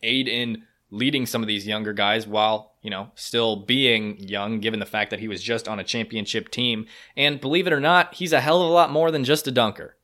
aid 0.03 0.27
in 0.27 0.63
leading 0.89 1.25
some 1.25 1.41
of 1.41 1.47
these 1.47 1.65
younger 1.65 1.93
guys 1.93 2.27
while, 2.27 2.73
you 2.81 2.89
know, 2.89 3.11
still 3.15 3.55
being 3.55 4.17
young, 4.19 4.59
given 4.59 4.79
the 4.79 4.85
fact 4.85 5.09
that 5.09 5.19
he 5.19 5.27
was 5.27 5.41
just 5.41 5.67
on 5.67 5.79
a 5.79 5.83
championship 5.83 6.49
team. 6.49 6.85
And 7.15 7.41
believe 7.41 7.65
it 7.65 7.73
or 7.73 7.79
not, 7.79 8.15
he's 8.15 8.33
a 8.33 8.41
hell 8.41 8.61
of 8.61 8.69
a 8.69 8.73
lot 8.73 8.91
more 8.91 9.09
than 9.09 9.23
just 9.23 9.47
a 9.47 9.51
dunker. 9.51 9.97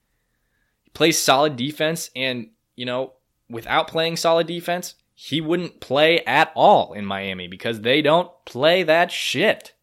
He 0.84 0.91
plays 0.91 1.22
solid 1.22 1.55
defense, 1.57 2.10
and, 2.15 2.50
you 2.75 2.86
know, 2.86 3.13
without 3.50 3.88
playing 3.88 4.15
solid 4.15 4.48
defense, 4.48 4.96
he 5.20 5.42
wouldn't 5.42 5.80
play 5.80 6.20
at 6.26 6.52
all 6.54 6.94
in 6.94 7.04
Miami 7.04 7.48
because 7.48 7.82
they 7.82 8.04
don't 8.04 8.30
play 8.46 8.84
that 8.84 9.12
shit. 9.12 9.74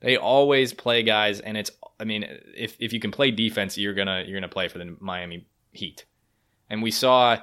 They 0.00 0.16
always 0.16 0.72
play 0.72 1.02
guys, 1.02 1.38
and 1.38 1.54
it's 1.54 1.70
I 2.00 2.04
mean, 2.04 2.24
if 2.56 2.78
if 2.80 2.94
you 2.94 2.98
can 2.98 3.10
play 3.10 3.30
defense, 3.30 3.76
you're 3.76 3.92
gonna 3.92 4.24
you're 4.26 4.40
gonna 4.40 4.48
play 4.48 4.68
for 4.68 4.78
the 4.78 4.96
Miami 5.00 5.46
Heat. 5.72 6.06
And 6.70 6.82
we 6.82 6.90
saw 6.90 7.40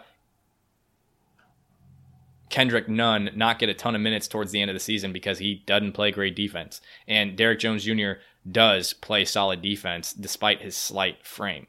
Kendrick 2.50 2.90
Nunn 2.90 3.30
not 3.36 3.60
get 3.60 3.70
a 3.70 3.76
ton 3.76 3.94
of 3.94 4.02
minutes 4.02 4.28
towards 4.28 4.52
the 4.52 4.60
end 4.60 4.72
of 4.72 4.76
the 4.76 4.80
season 4.80 5.14
because 5.14 5.38
he 5.38 5.62
doesn't 5.68 5.92
play 5.92 6.10
great 6.10 6.36
defense. 6.36 6.82
And 7.08 7.38
Derrick 7.38 7.60
Jones 7.60 7.84
Jr. 7.84 8.14
does 8.50 8.94
play 8.94 9.26
solid 9.26 9.62
defense 9.62 10.12
despite 10.12 10.64
his 10.64 10.76
slight 10.76 11.24
frame. 11.24 11.68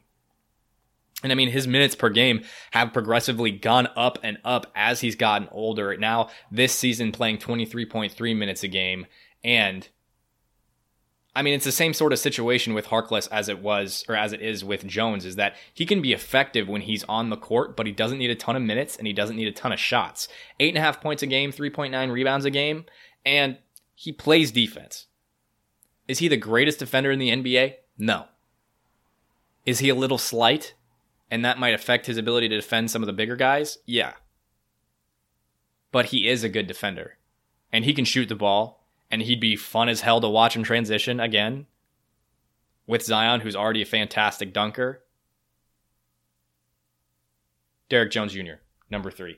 And 1.21 1.31
I 1.31 1.35
mean, 1.35 1.49
his 1.49 1.67
minutes 1.67 1.95
per 1.95 2.09
game 2.09 2.43
have 2.71 2.93
progressively 2.93 3.51
gone 3.51 3.89
up 3.95 4.17
and 4.23 4.37
up 4.45 4.71
as 4.73 5.01
he's 5.01 5.15
gotten 5.15 5.49
older. 5.51 5.97
Now, 5.97 6.29
this 6.49 6.73
season, 6.73 7.11
playing 7.11 7.39
23.3 7.39 8.37
minutes 8.37 8.63
a 8.63 8.69
game. 8.69 9.05
And 9.43 9.87
I 11.35 11.41
mean, 11.41 11.53
it's 11.53 11.65
the 11.65 11.71
same 11.71 11.93
sort 11.93 12.11
of 12.11 12.19
situation 12.19 12.73
with 12.73 12.87
Harkless 12.87 13.27
as 13.31 13.49
it 13.49 13.61
was, 13.61 14.03
or 14.09 14.15
as 14.15 14.33
it 14.33 14.41
is 14.41 14.63
with 14.63 14.87
Jones, 14.87 15.25
is 15.25 15.35
that 15.35 15.55
he 15.73 15.85
can 15.85 16.01
be 16.01 16.11
effective 16.13 16.67
when 16.67 16.81
he's 16.81 17.03
on 17.05 17.29
the 17.29 17.37
court, 17.37 17.77
but 17.77 17.85
he 17.85 17.91
doesn't 17.91 18.17
need 18.17 18.31
a 18.31 18.35
ton 18.35 18.55
of 18.55 18.61
minutes 18.61 18.97
and 18.97 19.05
he 19.05 19.13
doesn't 19.13 19.35
need 19.35 19.47
a 19.47 19.51
ton 19.51 19.71
of 19.71 19.79
shots. 19.79 20.27
Eight 20.59 20.69
and 20.69 20.77
a 20.77 20.81
half 20.81 21.01
points 21.01 21.21
a 21.21 21.27
game, 21.27 21.51
3.9 21.51 22.11
rebounds 22.11 22.45
a 22.45 22.49
game, 22.49 22.85
and 23.25 23.57
he 23.93 24.11
plays 24.11 24.51
defense. 24.51 25.05
Is 26.07 26.19
he 26.19 26.27
the 26.27 26.37
greatest 26.37 26.79
defender 26.79 27.11
in 27.11 27.19
the 27.19 27.29
NBA? 27.29 27.75
No. 27.97 28.25
Is 29.65 29.79
he 29.79 29.89
a 29.89 29.95
little 29.95 30.17
slight? 30.17 30.73
And 31.31 31.45
that 31.45 31.59
might 31.59 31.73
affect 31.73 32.07
his 32.07 32.17
ability 32.17 32.49
to 32.49 32.55
defend 32.55 32.89
some 32.89 33.03
of 33.03 33.07
the 33.07 33.13
bigger 33.13 33.35
guys? 33.35 33.77
Yeah. 33.85 34.13
But 35.91 36.07
he 36.07 36.27
is 36.27 36.43
a 36.43 36.49
good 36.49 36.67
defender. 36.67 37.17
And 37.71 37.85
he 37.85 37.93
can 37.93 38.05
shoot 38.05 38.29
the 38.29 38.35
ball 38.35 38.79
and 39.11 39.21
he'd 39.21 39.39
be 39.39 39.55
fun 39.55 39.89
as 39.89 40.01
hell 40.01 40.21
to 40.21 40.29
watch 40.29 40.55
him 40.55 40.63
transition 40.63 41.19
again 41.19 41.65
with 42.85 43.03
Zion, 43.03 43.41
who's 43.41 43.55
already 43.55 43.81
a 43.81 43.85
fantastic 43.85 44.53
dunker. 44.53 45.03
Derrick 47.89 48.11
Jones 48.11 48.33
Jr., 48.33 48.61
number 48.89 49.11
three. 49.11 49.37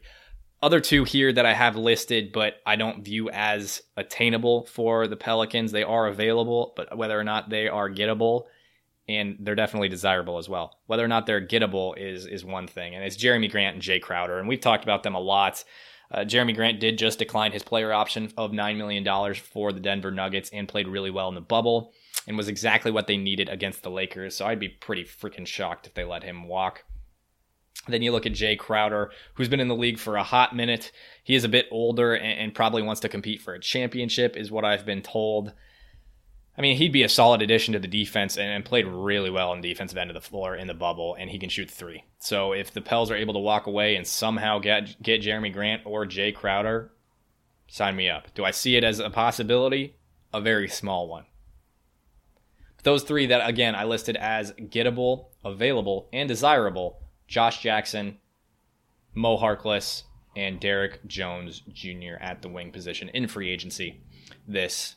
Other 0.61 0.79
two 0.79 1.05
here 1.05 1.33
that 1.33 1.45
I 1.45 1.53
have 1.53 1.75
listed, 1.75 2.31
but 2.31 2.55
I 2.65 2.75
don't 2.75 3.03
view 3.03 3.29
as 3.29 3.81
attainable 3.97 4.65
for 4.65 5.07
the 5.07 5.15
Pelicans. 5.15 5.71
They 5.71 5.83
are 5.83 6.07
available, 6.07 6.73
but 6.75 6.95
whether 6.95 7.19
or 7.19 7.23
not 7.23 7.49
they 7.49 7.67
are 7.67 7.89
gettable, 7.89 8.43
and 9.07 9.37
they're 9.39 9.55
definitely 9.55 9.89
desirable 9.89 10.37
as 10.37 10.47
well. 10.47 10.79
Whether 10.87 11.03
or 11.03 11.07
not 11.07 11.25
they're 11.25 11.45
gettable 11.45 11.97
is 11.97 12.25
is 12.25 12.45
one 12.45 12.67
thing, 12.67 12.95
and 12.95 13.03
it's 13.03 13.17
Jerami 13.17 13.51
Grant 13.51 13.75
and 13.75 13.81
Jay 13.81 13.99
Crowder, 13.99 14.39
and 14.39 14.47
we've 14.47 14.61
talked 14.61 14.83
about 14.83 15.03
them 15.03 15.15
a 15.15 15.19
lot. 15.19 15.63
Uh, 16.11 16.19
Jerami 16.19 16.53
Grant 16.53 16.79
did 16.79 16.97
just 16.97 17.19
decline 17.19 17.53
his 17.53 17.63
player 17.63 17.93
option 17.93 18.33
of 18.35 18.51
$9 18.51 18.77
million 18.77 19.33
for 19.33 19.71
the 19.71 19.79
Denver 19.79 20.11
Nuggets 20.11 20.49
and 20.51 20.67
played 20.67 20.87
really 20.87 21.09
well 21.09 21.29
in 21.29 21.35
the 21.35 21.41
bubble 21.41 21.93
and 22.27 22.35
was 22.35 22.49
exactly 22.49 22.91
what 22.91 23.07
they 23.07 23.15
needed 23.15 23.47
against 23.47 23.81
the 23.81 23.89
Lakers. 23.89 24.35
So 24.35 24.45
I'd 24.45 24.59
be 24.59 24.67
pretty 24.67 25.05
freaking 25.05 25.47
shocked 25.47 25.87
if 25.87 25.93
they 25.93 26.03
let 26.03 26.23
him 26.23 26.49
walk. 26.49 26.83
Then 27.87 28.01
you 28.01 28.11
look 28.11 28.25
at 28.25 28.33
Jay 28.33 28.55
Crowder, 28.55 29.11
who's 29.33 29.49
been 29.49 29.61
in 29.61 29.69
the 29.69 29.75
league 29.75 29.97
for 29.97 30.17
a 30.17 30.23
hot 30.23 30.55
minute. 30.55 30.91
He 31.23 31.33
is 31.33 31.45
a 31.45 31.49
bit 31.49 31.67
older 31.71 32.13
and, 32.13 32.39
and 32.39 32.53
probably 32.53 32.83
wants 32.83 33.01
to 33.01 33.09
compete 33.09 33.41
for 33.41 33.53
a 33.53 33.59
championship, 33.59 34.35
is 34.35 34.51
what 34.51 34.65
I've 34.65 34.85
been 34.85 35.01
told. 35.01 35.53
I 36.61 36.63
mean, 36.63 36.77
he'd 36.77 36.93
be 36.93 37.01
a 37.01 37.09
solid 37.09 37.41
addition 37.41 37.73
to 37.73 37.79
the 37.79 37.87
defense 37.87 38.37
and, 38.37 38.47
and, 38.47 38.63
played 38.63 38.85
really 38.85 39.31
well 39.31 39.49
on 39.49 39.61
the 39.61 39.67
defensive 39.67 39.97
end 39.97 40.11
of 40.11 40.13
the 40.13 40.21
floor 40.21 40.55
in 40.55 40.67
the 40.67 40.75
bubble, 40.75 41.15
and 41.15 41.27
he 41.27 41.39
can 41.39 41.49
shoot 41.49 41.71
three. 41.71 42.03
So 42.19 42.53
if 42.53 42.71
the 42.71 42.81
Pels 42.81 43.09
are 43.09 43.15
able 43.15 43.33
to 43.33 43.39
walk 43.39 43.65
away 43.65 43.95
and 43.95 44.05
somehow 44.05 44.59
get 44.59 45.01
get 45.01 45.23
Jerami 45.23 45.51
Grant 45.51 45.81
or 45.87 46.05
Jay 46.05 46.31
Crowder, 46.31 46.91
sign 47.67 47.95
me 47.95 48.11
up. 48.11 48.31
Do 48.35 48.45
I 48.45 48.51
see 48.51 48.75
it 48.75 48.83
as 48.83 48.99
a 48.99 49.09
possibility? 49.09 49.95
A 50.31 50.39
very 50.39 50.67
small 50.67 51.07
one. 51.07 51.25
Those 52.83 53.01
three 53.01 53.25
that 53.25 53.49
again 53.49 53.73
I 53.73 53.85
listed 53.85 54.15
as 54.15 54.51
gettable, 54.51 55.29
available, 55.43 56.09
and 56.13 56.29
desirable: 56.29 57.01
Josh 57.27 57.59
Jackson, 57.63 58.19
Mo 59.15 59.35
Harkless, 59.39 60.03
and 60.35 60.59
Derrick 60.59 61.07
Jones 61.07 61.63
Jr. 61.73 62.17
at 62.19 62.43
the 62.43 62.49
wing 62.49 62.71
position 62.71 63.09
in 63.09 63.27
free 63.27 63.49
agency 63.49 64.03
this 64.47 64.95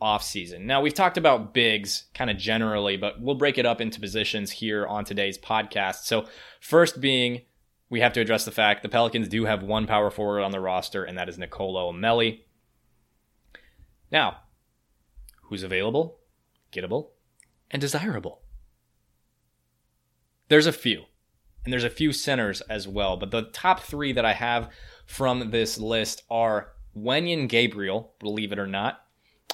offseason. 0.00 0.62
Now, 0.62 0.80
we've 0.80 0.94
talked 0.94 1.16
about 1.16 1.54
bigs 1.54 2.04
kind 2.14 2.30
of 2.30 2.36
generally, 2.36 2.96
but 2.96 3.20
we'll 3.20 3.34
break 3.34 3.58
it 3.58 3.66
up 3.66 3.80
into 3.80 4.00
positions 4.00 4.50
here 4.50 4.86
on 4.86 5.04
today's 5.04 5.38
podcast. 5.38 6.04
So, 6.04 6.26
first 6.60 7.00
being, 7.00 7.42
we 7.88 8.00
have 8.00 8.12
to 8.14 8.20
address 8.20 8.44
the 8.44 8.50
fact 8.50 8.82
the 8.82 8.88
Pelicans 8.88 9.28
do 9.28 9.44
have 9.44 9.62
one 9.62 9.86
power 9.86 10.10
forward 10.10 10.42
on 10.42 10.50
the 10.50 10.60
roster, 10.60 11.04
and 11.04 11.16
that 11.16 11.28
is 11.28 11.38
Nicolo 11.38 11.92
Melli. 11.92 12.40
Now, 14.10 14.38
who's 15.42 15.62
available, 15.62 16.18
gettable, 16.72 17.10
and 17.70 17.80
desirable? 17.80 18.42
There's 20.48 20.66
a 20.66 20.72
few, 20.72 21.04
and 21.64 21.72
there's 21.72 21.84
a 21.84 21.90
few 21.90 22.12
centers 22.12 22.60
as 22.62 22.86
well, 22.86 23.16
but 23.16 23.30
the 23.30 23.42
top 23.42 23.80
three 23.80 24.12
that 24.12 24.24
I 24.24 24.32
have 24.32 24.70
from 25.06 25.50
this 25.50 25.78
list 25.78 26.22
are 26.30 26.72
Wenyen 26.96 27.48
Gabriel, 27.48 28.14
believe 28.18 28.52
it 28.52 28.58
or 28.58 28.66
not, 28.66 29.05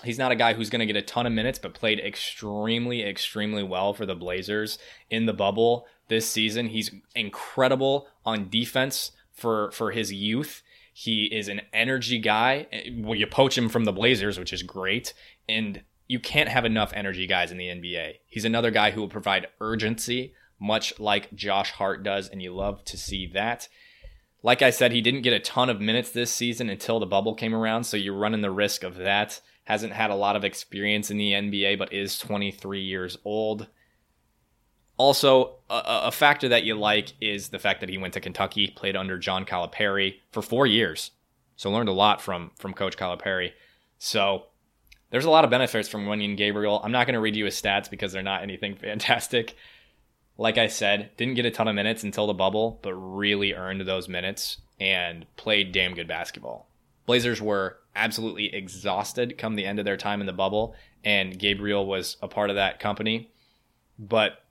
He's 0.05 0.19
not 0.19 0.33
a 0.33 0.37
guy 0.37 0.55
who's 0.55 0.71
going 0.71 0.81
to 0.81 0.87
get 0.87 0.97
a 0.97 1.03
ton 1.03 1.27
of 1.27 1.33
minutes, 1.33 1.59
but 1.59 1.75
played 1.75 2.01
extremely, 2.01 3.03
extremely 3.03 3.63
well 3.63 3.95
for 3.95 4.07
the 4.07 4.15
Blazers 4.15 4.79
in 5.11 5.27
the 5.27 5.33
bubble 5.33 5.87
this 6.09 6.29
season. 6.29 6.69
He's 6.69 6.91
incredible 7.15 8.09
on 8.25 8.49
defense 8.49 9.13
for 9.33 9.71
for 9.73 9.91
his 9.91 10.13
youth. 10.13 10.63
He 10.93 11.25
is 11.25 11.49
an 11.49 11.63
energy 11.73 12.19
guy. 12.19 12.67
Well, 12.99 13.15
you 13.15 13.27
poach 13.27 13.57
him 13.57 13.69
from 13.69 13.85
the 13.85 13.93
Blazers, 13.93 14.39
which 14.39 14.53
is 14.53 14.63
great, 14.63 15.15
and 15.49 15.83
you 16.07 16.21
can't 16.21 16.51
have 16.51 16.67
enough 16.67 16.93
energy 16.95 17.27
guys 17.27 17.51
in 17.51 17.57
the 17.57 17.69
NBA. 17.69 18.17
He's 18.27 18.45
another 18.45 18.71
guy 18.71 18.91
who 18.91 19.01
will 19.01 19.09
provide 19.09 19.47
urgency, 19.61 20.35
much 20.61 20.99
like 21.01 21.35
Josh 21.35 21.71
Hart 21.71 22.03
does, 22.03 22.29
and 22.29 22.43
you 22.43 22.55
love 22.55 22.85
to 22.85 22.99
see 22.99 23.27
that. 23.33 23.69
Like 24.43 24.63
I 24.63 24.71
said, 24.71 24.93
he 24.93 25.01
didn't 25.01 25.23
get 25.23 25.33
a 25.33 25.41
ton 25.41 25.71
of 25.71 25.81
minutes 25.81 26.11
this 26.11 26.33
season 26.33 26.69
until 26.69 26.99
the 26.99 27.07
bubble 27.07 27.35
came 27.35 27.55
around, 27.55 27.85
so 27.85 27.97
you're 27.97 28.15
running 28.15 28.41
the 28.41 28.51
risk 28.51 28.83
of 28.83 28.97
that 28.97 29.41
hasn't 29.65 29.93
had 29.93 30.11
a 30.11 30.15
lot 30.15 30.37
of 30.37 30.45
experience 30.45 31.11
in 31.11 31.17
the 31.17 31.33
NBA, 31.33 31.79
but 31.79 31.93
is 31.93 32.19
23 32.19 32.81
years 32.81 33.17
old. 33.25 33.69
Also, 34.97 35.57
a, 35.71 35.83
a, 36.05 36.11
factor 36.13 36.49
that 36.49 36.65
you 36.65 36.75
like 36.75 37.13
is 37.21 37.49
the 37.49 37.59
fact 37.59 37.81
that 37.81 37.89
he 37.89 37.99
went 37.99 38.15
to 38.15 38.21
Kentucky, 38.21 38.69
played 38.69 38.97
under 38.97 39.19
John 39.19 39.45
Calipari 39.45 40.17
for 40.31 40.43
four 40.43 40.67
years, 40.67 41.13
so 41.57 41.71
learned 41.71 41.89
a 41.89 41.93
lot 41.93 42.21
from 42.21 42.51
from 42.59 42.75
Coach 42.75 42.97
Calipari. 42.97 43.53
So 43.99 44.45
there's 45.11 45.25
a 45.25 45.31
lot 45.31 45.45
of 45.45 45.51
benefits 45.51 45.89
from 45.89 46.07
Wenyen 46.07 46.37
Gabriel. 46.37 46.81
I'm 46.85 46.93
not 46.93 47.07
going 47.07 47.15
to 47.15 47.21
read 47.21 47.37
you 47.37 47.47
his 47.47 47.61
stats 47.61 47.89
because 47.89 48.13
they're 48.13 48.23
not 48.23 48.43
anything 48.43 48.77
fantastic. 48.81 49.57
Like 50.43 50.59
I 50.59 50.67
said, 50.67 51.13
didn't 51.17 51.35
get 51.35 51.47
a 51.47 51.53
ton 51.53 51.69
of 51.69 51.77
minutes 51.77 52.03
until 52.03 52.27
the 52.27 52.35
bubble, 52.35 52.81
but 52.83 52.95
really 52.95 53.55
earned 53.55 53.83
those 53.83 54.09
minutes 54.09 54.61
and 54.81 55.25
played 55.37 55.71
damn 55.71 55.95
good 55.95 56.09
basketball. 56.09 56.69
Blazers 57.07 57.41
were 57.41 57.79
absolutely 57.95 58.53
exhausted 58.53 59.39
come 59.39 59.55
the 59.55 59.65
end 59.65 59.79
of 59.79 59.85
their 59.85 59.97
time 59.97 60.21
in 60.21 60.27
the 60.27 60.33
bubble, 60.33 60.75
and 61.05 61.39
Gabriel 61.39 61.87
was 61.87 62.17
a 62.21 62.27
part 62.27 62.51
of 62.51 62.57
that 62.57 62.81
company. 62.81 63.31
But 64.01 64.43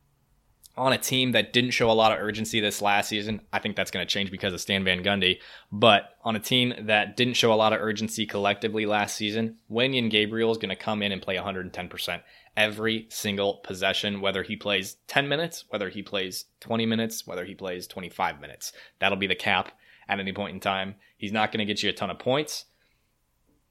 on 0.78 0.94
a 0.94 0.98
team 0.98 1.34
that 1.34 1.52
didn't 1.52 1.72
show 1.72 1.92
a 1.92 1.94
lot 1.94 2.14
of 2.14 2.20
urgency 2.20 2.62
this 2.62 2.82
last 2.82 3.10
season. 3.10 3.42
I 3.52 3.60
think 3.60 3.76
that's 3.76 3.92
going 3.92 4.08
to 4.08 4.10
change 4.10 4.32
because 4.32 4.54
of 4.54 4.62
Stan 4.62 4.86
Van 4.86 5.04
Gundy. 5.04 5.40
But 5.74 6.16
on 6.24 6.38
a 6.38 6.40
team 6.40 6.74
that 6.84 7.18
didn't 7.18 7.34
show 7.34 7.52
a 7.52 7.56
lot 7.56 7.74
of 7.74 7.82
urgency 7.82 8.26
collectively 8.26 8.86
last 8.86 9.18
season, 9.18 9.58
Wenyen 9.70 10.10
Gabriel 10.10 10.52
is 10.52 10.58
going 10.58 10.70
to 10.70 10.78
come 10.78 11.04
in 11.04 11.12
and 11.12 11.22
play 11.22 11.36
110% 11.36 12.22
every 12.56 13.08
single 13.10 13.56
possession, 13.64 14.22
whether 14.22 14.44
he 14.44 14.56
plays 14.56 14.98
10 15.08 15.28
minutes, 15.28 15.66
whether 15.70 15.90
he 15.90 16.02
plays 16.02 16.46
20 16.60 16.86
minutes, 16.86 17.26
whether 17.26 17.46
he 17.46 17.56
plays 17.56 17.88
25 17.88 18.42
minutes. 18.42 18.74
That'll 19.00 19.18
be 19.18 19.28
the 19.28 19.36
cap 19.36 19.72
at 20.08 20.20
any 20.20 20.34
point 20.34 20.54
in 20.54 20.60
time. 20.60 20.96
He's 21.18 21.32
not 21.32 21.52
going 21.52 21.60
to 21.60 21.72
get 21.72 21.82
you 21.82 21.90
a 21.90 21.94
ton 21.94 22.10
of 22.10 22.20
points. 22.20 22.66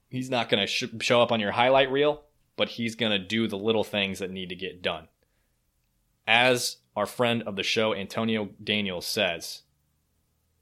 He's 0.09 0.29
not 0.29 0.49
going 0.49 0.61
to 0.61 0.67
sh- 0.67 0.85
show 0.99 1.21
up 1.21 1.31
on 1.31 1.39
your 1.39 1.51
highlight 1.51 1.91
reel, 1.91 2.23
but 2.57 2.69
he's 2.69 2.95
going 2.95 3.11
to 3.11 3.19
do 3.19 3.47
the 3.47 3.57
little 3.57 3.83
things 3.83 4.19
that 4.19 4.31
need 4.31 4.49
to 4.49 4.55
get 4.55 4.81
done. 4.81 5.07
As 6.27 6.77
our 6.95 7.05
friend 7.05 7.43
of 7.43 7.55
the 7.55 7.63
show, 7.63 7.93
Antonio 7.93 8.49
Daniels, 8.61 9.05
says, 9.05 9.61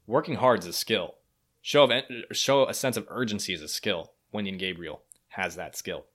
working 0.06 0.36
hard 0.36 0.60
is 0.60 0.66
a 0.66 0.72
skill. 0.72 1.16
Show, 1.62 1.84
of, 1.84 2.02
show 2.32 2.66
a 2.66 2.74
sense 2.74 2.96
of 2.96 3.06
urgency 3.08 3.52
is 3.52 3.62
a 3.62 3.68
skill. 3.68 4.12
Wenyen 4.32 4.58
Gabriel 4.58 5.02
has 5.28 5.56
that 5.56 5.76
skill. 5.76 6.06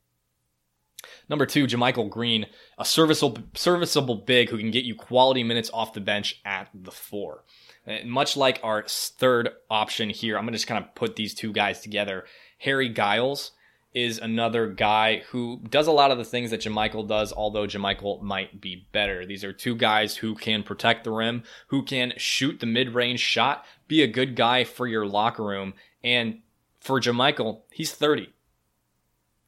Number 1.29 1.45
two, 1.45 1.67
JaMychal 1.67 2.09
Green, 2.09 2.45
a 2.77 2.85
serviceable, 2.85 3.43
serviceable 3.53 4.15
big 4.15 4.49
who 4.49 4.57
can 4.57 4.71
get 4.71 4.85
you 4.85 4.95
quality 4.95 5.43
minutes 5.43 5.69
off 5.73 5.93
the 5.93 6.01
bench 6.01 6.41
at 6.45 6.69
the 6.73 6.91
four. 6.91 7.43
And 7.85 8.09
much 8.09 8.35
like 8.35 8.59
our 8.63 8.83
third 8.87 9.49
option 9.69 10.09
here, 10.09 10.37
I'm 10.37 10.43
going 10.45 10.53
to 10.53 10.57
just 10.57 10.67
kind 10.67 10.83
of 10.83 10.95
put 10.95 11.15
these 11.15 11.33
two 11.33 11.51
guys 11.51 11.81
together. 11.81 12.25
Harry 12.59 12.89
Giles 12.89 13.51
is 13.95 14.19
another 14.19 14.67
guy 14.67 15.23
who 15.29 15.61
does 15.69 15.87
a 15.87 15.91
lot 15.91 16.11
of 16.11 16.17
the 16.17 16.25
things 16.25 16.51
that 16.51 16.59
JaMychal 16.59 17.07
does, 17.07 17.31
although 17.31 17.65
JaMychal 17.65 18.21
might 18.21 18.59
be 18.59 18.87
better. 18.91 19.25
These 19.25 19.45
are 19.45 19.53
two 19.53 19.75
guys 19.75 20.17
who 20.17 20.35
can 20.35 20.63
protect 20.63 21.05
the 21.05 21.11
rim, 21.11 21.43
who 21.67 21.81
can 21.81 22.13
shoot 22.17 22.59
the 22.59 22.65
mid 22.65 22.93
range 22.93 23.21
shot, 23.21 23.65
be 23.87 24.03
a 24.03 24.07
good 24.07 24.35
guy 24.35 24.65
for 24.65 24.85
your 24.85 25.05
locker 25.05 25.43
room. 25.43 25.73
And 26.03 26.41
for 26.81 26.99
JaMychal, 26.99 27.61
he's 27.71 27.93
30. 27.93 28.29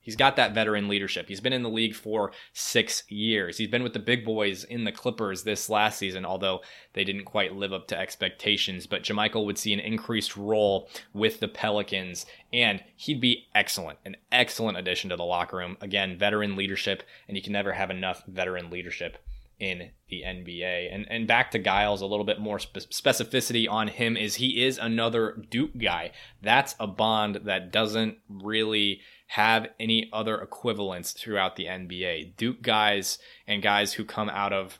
He's 0.07 0.15
got 0.15 0.37
that 0.37 0.53
veteran 0.53 0.87
leadership. 0.87 1.27
He's 1.27 1.41
been 1.41 1.51
in 1.51 1.63
the 1.63 1.69
league 1.69 1.93
for 1.93 2.31
six 2.53 3.03
years. 3.09 3.57
He's 3.57 3.67
been 3.67 3.83
with 3.83 3.91
the 3.91 3.99
big 3.99 4.23
boys 4.23 4.63
in 4.63 4.85
the 4.85 4.91
Clippers 4.93 5.43
this 5.43 5.69
last 5.69 5.99
season, 5.99 6.23
although 6.23 6.61
they 6.93 7.03
didn't 7.03 7.25
quite 7.25 7.57
live 7.57 7.73
up 7.73 7.87
to 7.87 7.99
expectations. 7.99 8.87
But 8.87 9.03
JaMychal 9.03 9.45
would 9.45 9.57
see 9.57 9.73
an 9.73 9.81
increased 9.81 10.37
role 10.37 10.89
with 11.11 11.41
the 11.41 11.49
Pelicans, 11.49 12.25
and 12.53 12.81
he'd 12.95 13.19
be 13.19 13.47
excellent, 13.53 13.99
an 14.05 14.15
excellent 14.31 14.77
addition 14.77 15.09
to 15.09 15.17
the 15.17 15.25
locker 15.25 15.57
room. 15.57 15.75
Again, 15.81 16.17
veteran 16.17 16.55
leadership, 16.55 17.03
and 17.27 17.35
you 17.35 17.43
can 17.43 17.51
never 17.51 17.73
have 17.73 17.91
enough 17.91 18.23
veteran 18.27 18.69
leadership 18.69 19.17
in 19.59 19.89
the 20.09 20.21
NBA. 20.21 20.93
And 20.93 21.05
and 21.09 21.27
back 21.27 21.51
to 21.51 21.59
Giles, 21.59 22.01
a 22.01 22.05
little 22.05 22.25
bit 22.25 22.39
more 22.39 22.59
spe- 22.59 22.89
specificity 22.91 23.69
on 23.69 23.89
him 23.89 24.15
is 24.15 24.35
he 24.35 24.63
is 24.63 24.77
another 24.77 25.43
Duke 25.49 25.77
guy. 25.77 26.11
That's 26.41 26.75
a 26.79 26.87
bond 26.87 27.41
that 27.43 27.71
doesn't 27.71 28.19
really 28.29 29.01
have 29.27 29.67
any 29.79 30.09
other 30.13 30.39
equivalents 30.39 31.11
throughout 31.11 31.55
the 31.55 31.65
NBA. 31.65 32.35
Duke 32.37 32.61
guys 32.61 33.19
and 33.45 33.61
guys 33.61 33.93
who 33.93 34.05
come 34.05 34.29
out 34.29 34.53
of 34.53 34.79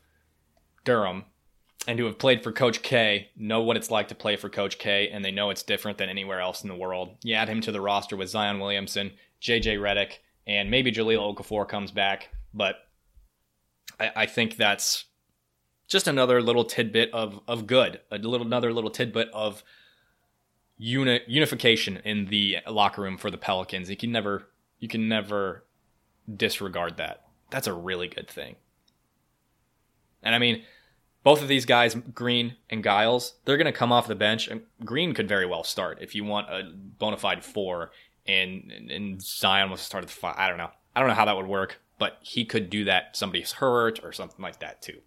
Durham 0.86 1.26
and 1.88 2.00
who 2.00 2.06
have 2.06 2.18
played 2.18 2.44
for 2.44 2.52
Coach 2.52 2.82
K 2.82 3.30
know 3.36 3.62
what 3.62 3.78
it's 3.78 3.92
like 3.92 4.08
to 4.08 4.16
play 4.16 4.36
for 4.36 4.50
Coach 4.50 4.78
K, 4.78 5.10
and 5.10 5.24
they 5.24 5.32
know 5.32 5.50
it's 5.50 5.64
different 5.64 5.98
than 5.98 6.10
anywhere 6.10 6.40
else 6.40 6.64
in 6.64 6.70
the 6.70 6.76
world. 6.76 7.18
You 7.24 7.36
add 7.36 7.50
him 7.50 7.62
to 7.62 7.72
the 7.72 7.82
roster 7.82 8.16
with 8.16 8.30
Zion 8.30 8.60
Williamson, 8.60 9.12
JJ 9.42 9.80
Redick, 9.80 10.14
and 10.46 10.72
maybe 10.72 10.92
Jahlil 10.92 11.36
Okafor 11.36 11.68
comes 11.68 11.92
back, 11.92 12.30
but 12.54 12.76
I, 14.00 14.12
I 14.16 14.26
think 14.26 14.56
that's 14.56 15.06
just 15.88 16.08
another 16.08 16.42
little 16.42 16.66
tidbit 16.66 17.12
of 17.14 17.40
of 17.48 17.68
good, 17.68 18.00
a 18.12 18.18
little 18.18 18.46
another 18.46 18.74
little 18.74 18.90
tidbit 18.90 19.30
of 19.34 19.64
uni- 20.78 21.22
unification 21.28 21.98
in 22.04 22.26
the 22.28 22.58
locker 22.68 23.02
room 23.02 23.18
for 23.18 23.32
the 23.32 23.38
Pelicans. 23.38 23.90
You 23.90 23.98
can 23.98 24.12
never 24.12 24.48
you 24.80 24.88
can 24.88 25.08
never 25.08 25.64
disregard 26.34 26.98
that. 26.98 27.24
That's 27.50 27.68
a 27.68 27.74
really 27.74 28.08
good 28.08 28.30
thing. 28.30 28.56
And 30.22 30.36
I 30.36 30.40
mean, 30.40 30.64
both 31.24 31.42
of 31.42 31.48
these 31.48 31.66
guys, 31.66 31.96
Green 31.96 32.56
and 32.70 32.84
Giles, 32.84 33.36
they're 33.46 33.58
going 33.58 33.66
to 33.66 33.72
come 33.72 33.92
off 33.92 34.08
the 34.08 34.16
bench. 34.16 34.48
And 34.48 34.62
Green 34.84 35.14
could 35.14 35.28
very 35.28 35.46
well 35.46 35.64
start 35.64 36.00
if 36.02 36.16
you 36.16 36.24
want 36.24 36.50
a 36.50 36.72
bona 36.74 37.18
fide 37.18 37.44
four, 37.44 37.92
and 38.28 38.72
and 38.90 39.22
Zion 39.22 39.70
was 39.70 39.80
to 39.82 39.86
start 39.86 40.04
at 40.04 40.10
the 40.10 40.16
five. 40.16 40.36
I 40.38 40.48
don't 40.50 40.58
know. 40.58 40.70
I 40.96 41.00
don't 41.00 41.10
know 41.10 41.16
how 41.16 41.26
that 41.26 41.38
would 41.38 41.48
work, 41.48 41.80
but 42.00 42.18
he 42.22 42.46
could 42.46 42.70
do 42.70 42.86
that. 42.86 43.16
Somebody's 43.16 43.54
hurt 43.54 44.00
or 44.04 44.12
something 44.12 44.42
like 44.42 44.60
that 44.60 44.82
too. 44.82 45.00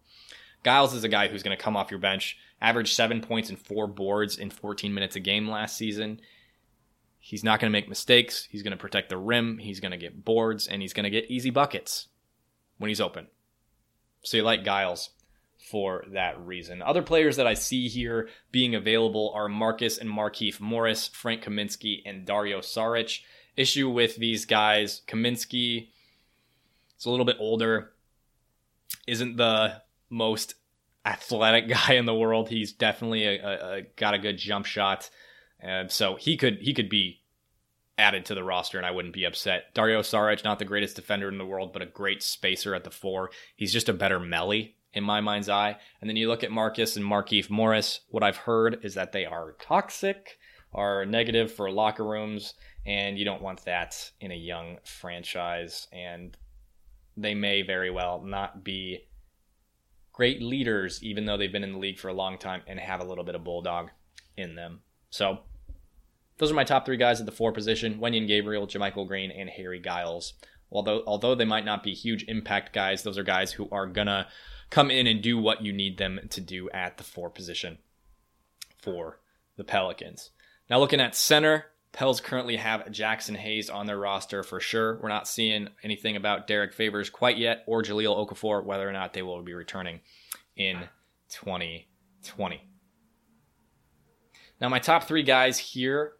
Giles 0.64 0.94
is 0.94 1.04
a 1.04 1.08
guy 1.08 1.28
who's 1.28 1.42
going 1.42 1.56
to 1.56 1.62
come 1.62 1.76
off 1.76 1.90
your 1.90 2.00
bench 2.00 2.36
averaged 2.60 2.94
seven 2.94 3.20
points 3.20 3.48
and 3.48 3.58
four 3.58 3.86
boards 3.86 4.36
in 4.38 4.50
14 4.50 4.92
minutes 4.92 5.16
a 5.16 5.20
game 5.20 5.48
last 5.48 5.76
season. 5.76 6.20
He's 7.18 7.44
not 7.44 7.60
going 7.60 7.70
to 7.70 7.78
make 7.78 7.88
mistakes. 7.88 8.48
He's 8.50 8.62
going 8.62 8.72
to 8.72 8.76
protect 8.76 9.10
the 9.10 9.16
rim. 9.16 9.58
He's 9.58 9.80
going 9.80 9.92
to 9.92 9.96
get 9.98 10.24
boards 10.24 10.66
and 10.66 10.80
he's 10.80 10.92
going 10.92 11.04
to 11.04 11.10
get 11.10 11.30
easy 11.30 11.50
buckets 11.50 12.08
when 12.78 12.88
he's 12.88 13.00
open. 13.00 13.26
So 14.22 14.36
you 14.36 14.42
like 14.42 14.64
Giles 14.64 15.10
for 15.70 16.04
that 16.12 16.40
reason. 16.40 16.82
Other 16.82 17.02
players 17.02 17.36
that 17.36 17.46
I 17.46 17.54
see 17.54 17.88
here 17.88 18.28
being 18.50 18.74
available 18.74 19.32
are 19.34 19.48
Marcus 19.48 19.98
and 19.98 20.08
Markieff 20.08 20.60
Morris, 20.60 21.08
Frank 21.08 21.44
Kaminsky, 21.44 22.00
and 22.04 22.24
Dario 22.24 22.60
Saric. 22.60 23.20
Issue 23.56 23.90
with 23.90 24.16
these 24.16 24.46
guys, 24.46 25.02
Kaminsky 25.06 25.88
is 26.98 27.04
a 27.04 27.10
little 27.10 27.26
bit 27.26 27.36
older, 27.38 27.92
isn't 29.06 29.36
the 29.36 29.82
most 30.08 30.54
athletic 31.04 31.68
guy 31.88 31.94
in 31.94 32.06
the 32.06 32.14
world. 32.14 32.48
He's 32.48 32.72
definitely 32.72 33.26
a, 33.26 33.42
a, 33.42 33.76
a 33.76 33.82
got 33.96 34.14
a 34.14 34.18
good 34.18 34.38
jump 34.38 34.66
shot, 34.66 35.10
and 35.60 35.90
so 35.90 36.16
he 36.16 36.36
could 36.36 36.58
he 36.60 36.74
could 36.74 36.88
be 36.88 37.20
added 37.98 38.24
to 38.24 38.34
the 38.34 38.42
roster, 38.44 38.78
and 38.78 38.86
I 38.86 38.90
wouldn't 38.90 39.14
be 39.14 39.24
upset. 39.24 39.74
Dario 39.74 40.00
Saric, 40.00 40.42
not 40.42 40.58
the 40.58 40.64
greatest 40.64 40.96
defender 40.96 41.28
in 41.28 41.38
the 41.38 41.46
world, 41.46 41.72
but 41.72 41.82
a 41.82 41.86
great 41.86 42.22
spacer 42.22 42.74
at 42.74 42.84
the 42.84 42.90
four. 42.90 43.30
He's 43.54 43.72
just 43.72 43.88
a 43.88 43.92
better 43.92 44.18
Melli 44.18 44.72
in 44.92 45.04
my 45.04 45.20
mind's 45.20 45.48
eye. 45.48 45.76
And 46.00 46.08
then 46.08 46.16
you 46.16 46.28
look 46.28 46.42
at 46.42 46.50
Marcus 46.50 46.96
and 46.96 47.04
Markieff 47.04 47.50
Morris. 47.50 48.00
What 48.08 48.22
I've 48.22 48.38
heard 48.38 48.84
is 48.84 48.94
that 48.94 49.12
they 49.12 49.26
are 49.26 49.54
toxic, 49.60 50.38
are 50.72 51.04
negative 51.04 51.52
for 51.52 51.70
locker 51.70 52.04
rooms, 52.04 52.54
and 52.86 53.18
you 53.18 53.24
don't 53.24 53.42
want 53.42 53.64
that 53.66 54.10
in 54.20 54.32
a 54.32 54.36
young 54.36 54.78
franchise. 54.84 55.86
And 55.92 56.36
they 57.16 57.34
may 57.34 57.62
very 57.62 57.90
well 57.90 58.22
not 58.22 58.64
be 58.64 59.06
great 60.12 60.42
leaders, 60.42 61.02
even 61.02 61.24
though 61.24 61.36
they've 61.36 61.52
been 61.52 61.64
in 61.64 61.72
the 61.72 61.78
league 61.78 61.98
for 61.98 62.08
a 62.08 62.14
long 62.14 62.38
time 62.38 62.62
and 62.66 62.78
have 62.78 63.00
a 63.00 63.04
little 63.04 63.24
bit 63.24 63.34
of 63.34 63.44
bulldog 63.44 63.90
in 64.36 64.54
them. 64.54 64.80
So 65.10 65.40
those 66.38 66.50
are 66.50 66.54
my 66.54 66.64
top 66.64 66.86
three 66.86 66.96
guys 66.96 67.20
at 67.20 67.26
the 67.26 67.32
four 67.32 67.52
position: 67.52 67.98
Wenyen 67.98 68.26
Gabriel, 68.26 68.66
JaMychal 68.66 69.06
Green, 69.06 69.30
and 69.30 69.50
Harry 69.50 69.80
Giles. 69.80 70.34
Although 70.72 71.02
although 71.06 71.34
they 71.34 71.44
might 71.44 71.64
not 71.64 71.82
be 71.82 71.94
huge 71.94 72.24
impact 72.28 72.72
guys, 72.72 73.02
those 73.02 73.18
are 73.18 73.24
guys 73.24 73.52
who 73.52 73.68
are 73.70 73.86
gonna 73.86 74.28
come 74.70 74.90
in 74.90 75.06
and 75.06 75.20
do 75.20 75.36
what 75.36 75.62
you 75.62 75.72
need 75.72 75.98
them 75.98 76.20
to 76.30 76.40
do 76.40 76.70
at 76.70 76.96
the 76.96 77.04
four 77.04 77.28
position 77.28 77.78
for 78.78 79.20
the 79.56 79.64
Pelicans. 79.64 80.30
Now 80.68 80.78
looking 80.78 81.00
at 81.00 81.16
center, 81.16 81.66
Pels 81.92 82.20
currently 82.20 82.56
have 82.56 82.86
Jaxson 82.86 83.36
Hayes 83.36 83.68
on 83.68 83.86
their 83.86 83.98
roster 83.98 84.42
for 84.42 84.60
sure. 84.60 85.00
We're 85.02 85.08
not 85.08 85.26
seeing 85.26 85.68
anything 85.82 86.16
about 86.16 86.46
Derrick 86.46 86.72
Favors 86.72 87.10
quite 87.10 87.36
yet 87.36 87.64
or 87.66 87.82
Jahlil 87.82 88.16
Okafor, 88.16 88.64
whether 88.64 88.88
or 88.88 88.92
not 88.92 89.12
they 89.12 89.22
will 89.22 89.42
be 89.42 89.54
returning 89.54 90.00
in 90.56 90.84
2020. 91.30 92.62
Now, 94.60 94.68
my 94.68 94.78
top 94.78 95.04
three 95.04 95.22
guys 95.22 95.58
here 95.58 96.12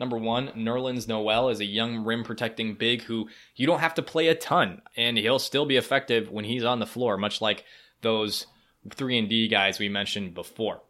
number 0.00 0.16
one, 0.16 0.48
Nerlens 0.56 1.06
Noel 1.06 1.50
is 1.50 1.60
a 1.60 1.64
young 1.64 2.04
rim 2.04 2.24
protecting 2.24 2.74
big 2.74 3.02
who 3.02 3.28
you 3.54 3.66
don't 3.66 3.80
have 3.80 3.94
to 3.94 4.02
play 4.02 4.28
a 4.28 4.34
ton, 4.34 4.80
and 4.96 5.16
he'll 5.18 5.38
still 5.38 5.66
be 5.66 5.76
effective 5.76 6.30
when 6.30 6.46
he's 6.46 6.64
on 6.64 6.80
the 6.80 6.86
floor, 6.86 7.18
much 7.18 7.40
like 7.42 7.64
those 8.00 8.46
3 8.94 9.18
and 9.18 9.28
D 9.28 9.46
guys 9.46 9.78
we 9.78 9.90
mentioned 9.90 10.34
before. 10.34 10.80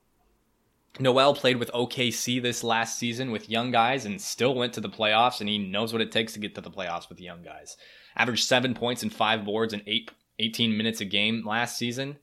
Noel 0.98 1.34
played 1.34 1.56
with 1.56 1.70
OKC 1.72 2.42
this 2.42 2.64
last 2.64 2.98
season 2.98 3.30
with 3.30 3.48
young 3.48 3.70
guys 3.70 4.04
and 4.04 4.20
still 4.20 4.54
went 4.54 4.72
to 4.74 4.80
the 4.80 4.88
playoffs, 4.88 5.40
and 5.40 5.48
he 5.48 5.58
knows 5.58 5.92
what 5.92 6.02
it 6.02 6.10
takes 6.12 6.32
to 6.32 6.40
get 6.40 6.54
to 6.56 6.60
the 6.60 6.70
playoffs 6.70 7.08
with 7.08 7.20
young 7.20 7.42
guys. 7.42 7.76
Averaged 8.16 8.44
seven 8.44 8.74
points 8.74 9.02
and 9.02 9.12
five 9.12 9.44
boards 9.44 9.72
in 9.72 9.82
eight, 9.86 10.10
18 10.38 10.76
minutes 10.76 11.00
a 11.00 11.04
game 11.04 11.44
last 11.46 11.78
season. 11.78 12.18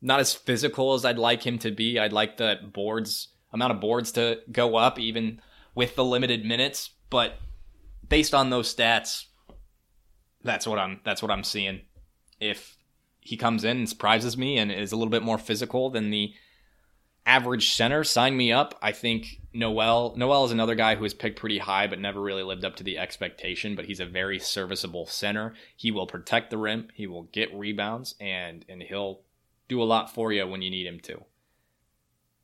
not 0.00 0.20
as 0.20 0.34
physical 0.34 0.92
as 0.92 1.04
I'd 1.04 1.18
like 1.18 1.44
him 1.46 1.58
to 1.60 1.70
be. 1.70 1.98
I'd 1.98 2.12
like 2.12 2.36
the 2.36 2.56
boards 2.72 3.28
amount 3.52 3.72
of 3.72 3.80
boards 3.80 4.12
to 4.12 4.40
go 4.52 4.76
up 4.76 4.98
even 4.98 5.40
with 5.74 5.96
the 5.96 6.04
limited 6.04 6.44
minutes, 6.44 6.90
but 7.08 7.38
based 8.06 8.34
on 8.34 8.50
those 8.50 8.74
stats, 8.74 9.24
that's 10.42 10.66
what 10.66 10.78
I'm 10.78 11.00
that's 11.04 11.22
what 11.22 11.30
I'm 11.30 11.42
seeing. 11.42 11.80
If 12.38 12.76
he 13.20 13.36
comes 13.38 13.64
in 13.64 13.78
and 13.78 13.88
surprises 13.88 14.36
me 14.36 14.58
and 14.58 14.70
is 14.70 14.92
a 14.92 14.96
little 14.96 15.10
bit 15.10 15.22
more 15.22 15.38
physical 15.38 15.88
than 15.88 16.10
the 16.10 16.34
average 17.26 17.72
center, 17.72 18.04
sign 18.04 18.36
me 18.36 18.52
up. 18.52 18.78
I 18.82 18.92
think 18.92 19.40
Noel 19.52 20.14
Noel 20.16 20.44
is 20.44 20.52
another 20.52 20.74
guy 20.74 20.94
who 20.94 21.02
was 21.02 21.14
picked 21.14 21.38
pretty 21.38 21.58
high 21.58 21.86
but 21.86 22.00
never 22.00 22.20
really 22.20 22.42
lived 22.42 22.64
up 22.64 22.76
to 22.76 22.84
the 22.84 22.98
expectation, 22.98 23.74
but 23.74 23.86
he's 23.86 24.00
a 24.00 24.06
very 24.06 24.38
serviceable 24.38 25.06
center. 25.06 25.54
He 25.76 25.90
will 25.90 26.06
protect 26.06 26.50
the 26.50 26.58
rim, 26.58 26.88
he 26.94 27.06
will 27.06 27.24
get 27.24 27.54
rebounds 27.54 28.14
and 28.20 28.64
and 28.68 28.82
he'll 28.82 29.20
do 29.68 29.82
a 29.82 29.84
lot 29.84 30.12
for 30.12 30.32
you 30.32 30.46
when 30.46 30.62
you 30.62 30.70
need 30.70 30.86
him 30.86 31.00
to. 31.00 31.24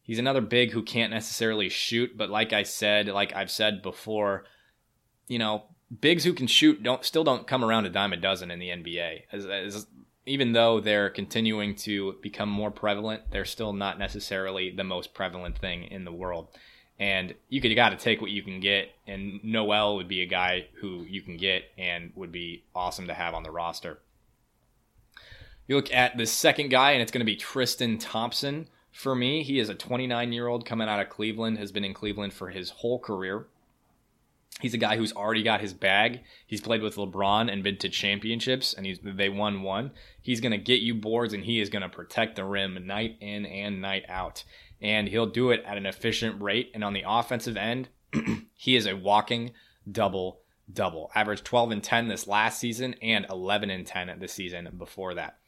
He's 0.02 0.18
another 0.18 0.40
big 0.40 0.72
who 0.72 0.82
can't 0.82 1.12
necessarily 1.12 1.68
shoot, 1.68 2.16
but 2.16 2.30
like 2.30 2.52
I 2.52 2.62
said, 2.62 3.06
like 3.08 3.34
I've 3.34 3.50
said 3.50 3.82
before, 3.82 4.44
you 5.28 5.38
know, 5.38 5.64
bigs 6.00 6.24
who 6.24 6.32
can 6.32 6.46
shoot 6.46 6.82
don't 6.82 7.04
still 7.04 7.24
don't 7.24 7.46
come 7.46 7.64
around 7.64 7.86
a 7.86 7.90
dime 7.90 8.12
a 8.12 8.16
dozen 8.16 8.50
in 8.50 8.58
the 8.58 8.70
NBA. 8.70 9.22
As, 9.32 9.46
as, 9.46 9.86
even 10.30 10.52
though 10.52 10.78
they're 10.78 11.10
continuing 11.10 11.74
to 11.74 12.14
become 12.22 12.48
more 12.48 12.70
prevalent, 12.70 13.22
they're 13.32 13.44
still 13.44 13.72
not 13.72 13.98
necessarily 13.98 14.70
the 14.70 14.84
most 14.84 15.12
prevalent 15.12 15.58
thing 15.58 15.82
in 15.82 16.04
the 16.04 16.12
world. 16.12 16.46
And 17.00 17.34
you, 17.48 17.60
you 17.60 17.74
got 17.74 17.88
to 17.88 17.96
take 17.96 18.20
what 18.20 18.30
you 18.30 18.42
can 18.42 18.60
get. 18.60 18.90
And 19.08 19.42
Noel 19.42 19.96
would 19.96 20.06
be 20.06 20.22
a 20.22 20.26
guy 20.26 20.66
who 20.74 21.04
you 21.08 21.20
can 21.20 21.36
get 21.36 21.64
and 21.76 22.12
would 22.14 22.30
be 22.30 22.62
awesome 22.76 23.08
to 23.08 23.14
have 23.14 23.34
on 23.34 23.42
the 23.42 23.50
roster. 23.50 23.98
You 25.66 25.74
look 25.74 25.92
at 25.92 26.16
the 26.16 26.26
second 26.26 26.68
guy, 26.68 26.92
and 26.92 27.02
it's 27.02 27.10
going 27.10 27.20
to 27.20 27.32
be 27.32 27.36
Tristan 27.36 27.98
Thompson. 27.98 28.68
For 28.92 29.16
me, 29.16 29.42
he 29.42 29.58
is 29.58 29.68
a 29.68 29.74
29 29.74 30.32
year 30.32 30.46
old 30.46 30.64
coming 30.64 30.88
out 30.88 31.00
of 31.00 31.08
Cleveland, 31.08 31.58
has 31.58 31.72
been 31.72 31.84
in 31.84 31.94
Cleveland 31.94 32.34
for 32.34 32.50
his 32.50 32.70
whole 32.70 33.00
career. 33.00 33.46
He's 34.60 34.74
a 34.74 34.78
guy 34.78 34.96
who's 34.96 35.12
already 35.12 35.42
got 35.42 35.60
his 35.60 35.72
bag. 35.72 36.20
He's 36.46 36.60
played 36.60 36.82
with 36.82 36.96
LeBron 36.96 37.50
and 37.50 37.62
been 37.62 37.78
to 37.78 37.88
championships, 37.88 38.74
and 38.74 38.84
he's 38.84 38.98
they 39.02 39.28
won 39.28 39.62
one. 39.62 39.92
He's 40.20 40.40
going 40.40 40.52
to 40.52 40.58
get 40.58 40.80
you 40.80 40.94
boards, 40.94 41.32
and 41.32 41.44
he 41.44 41.60
is 41.60 41.70
going 41.70 41.82
to 41.82 41.88
protect 41.88 42.36
the 42.36 42.44
rim 42.44 42.86
night 42.86 43.16
in 43.20 43.46
and 43.46 43.80
night 43.80 44.04
out. 44.08 44.44
And 44.82 45.08
he'll 45.08 45.26
do 45.26 45.50
it 45.50 45.62
at 45.66 45.76
an 45.76 45.86
efficient 45.86 46.42
rate. 46.42 46.70
And 46.74 46.82
on 46.82 46.92
the 46.92 47.04
offensive 47.06 47.56
end, 47.56 47.88
he 48.54 48.76
is 48.76 48.86
a 48.86 48.96
walking 48.96 49.52
double 49.90 50.40
double. 50.72 51.10
Averaged 51.14 51.44
12 51.44 51.70
and 51.72 51.82
10 51.82 52.08
this 52.08 52.26
last 52.26 52.60
season, 52.60 52.94
and 53.02 53.26
11 53.30 53.70
and 53.70 53.86
10 53.86 54.18
this 54.18 54.32
season 54.32 54.68
before 54.76 55.14
that. 55.14 55.38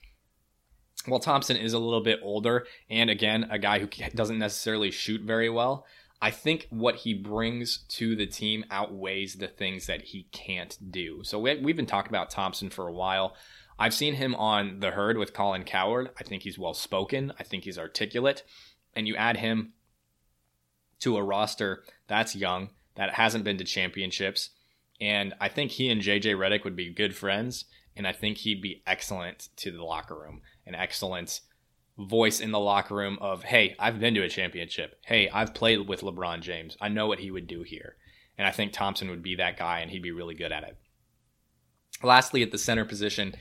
Well, 1.07 1.21
Thompson 1.21 1.57
is 1.57 1.73
a 1.73 1.79
little 1.79 2.03
bit 2.03 2.21
older, 2.23 2.67
and 2.88 3.11
again, 3.11 3.49
a 3.51 3.59
guy 3.59 3.81
who 3.81 3.88
doesn't 4.15 4.38
necessarily 4.38 4.91
shoot 4.91 5.23
very 5.23 5.49
well. 5.49 5.85
I 6.22 6.30
think 6.30 6.68
what 6.70 6.94
he 6.94 7.14
brings 7.14 7.78
to 7.88 8.14
the 8.14 8.26
team 8.26 8.64
outweighs 8.70 9.35
the 9.35 9.48
things 9.48 9.87
that 9.87 10.02
he 10.02 10.28
can't 10.30 10.78
do. 10.92 11.24
So 11.24 11.40
we, 11.40 11.50
have 11.50 11.76
been 11.76 11.85
talking 11.85 12.12
about 12.12 12.30
Thompson 12.30 12.70
for 12.70 12.87
a 12.87 12.92
while. 12.92 13.35
I've 13.76 13.92
seen 13.92 14.14
him 14.14 14.37
on 14.37 14.78
the 14.78 14.92
herd 14.92 15.18
with 15.18 15.35
Colin 15.35 15.64
Cowherd. 15.64 16.11
I 16.18 16.22
think 16.22 16.44
he's 16.44 16.61
well 16.61 16.74
spoken. 16.74 17.32
I 17.40 17.42
think 17.42 17.64
he's 17.64 17.76
articulate. 17.76 18.44
And 18.94 19.08
you 19.08 19.16
add 19.16 19.38
him 19.38 19.72
to 21.00 21.16
a 21.16 21.22
roster 21.24 21.82
that's 22.06 22.37
young, 22.37 22.70
that 22.94 23.14
hasn't 23.14 23.42
been 23.42 23.58
to 23.58 23.64
championships. 23.64 24.50
And 25.00 25.35
I 25.40 25.48
think 25.48 25.72
he 25.72 25.90
and 25.90 26.00
JJ 26.00 26.37
Redick 26.37 26.62
would 26.62 26.76
be 26.76 26.94
good 26.94 27.16
friends. 27.16 27.64
And 27.96 28.06
I 28.06 28.12
think 28.12 28.38
he'd 28.38 28.62
be 28.62 28.85
excellent 28.87 29.48
to 29.56 29.72
the 29.72 29.82
locker 29.82 30.14
room, 30.14 30.40
and 30.64 30.76
excellent 30.76 31.40
voice 31.98 32.40
in 32.40 32.50
the 32.50 32.59
locker 32.59 32.94
room 32.94 33.18
of, 33.20 33.44
hey, 33.44 33.74
I've 33.78 34.00
been 34.00 34.14
to 34.14 34.22
a 34.22 34.28
championship. 34.28 34.98
Hey, 35.05 35.28
I've 35.28 35.55
played 35.55 35.88
with 35.88 36.00
LeBron 36.00 36.40
James. 36.40 36.76
I 36.81 36.88
know 36.88 37.07
what 37.07 37.20
he 37.20 37.31
would 37.31 37.46
do 37.46 37.62
here. 37.62 37.96
And 38.38 38.46
I 38.46 38.50
think 38.50 38.72
Thompson 38.72 39.11
would 39.11 39.22
be 39.22 39.37
that 39.37 39.59
guy 39.59 39.81
and 39.81 39.90
he'd 39.90 40.02
be 40.02 40.11
really 40.11 40.35
good 40.35 40.52
at 40.52 40.64
it. 40.64 40.78
Lastly, 42.02 42.42
at 42.42 42.50
the 42.50 42.59
center 42.59 42.85
position 42.85 43.35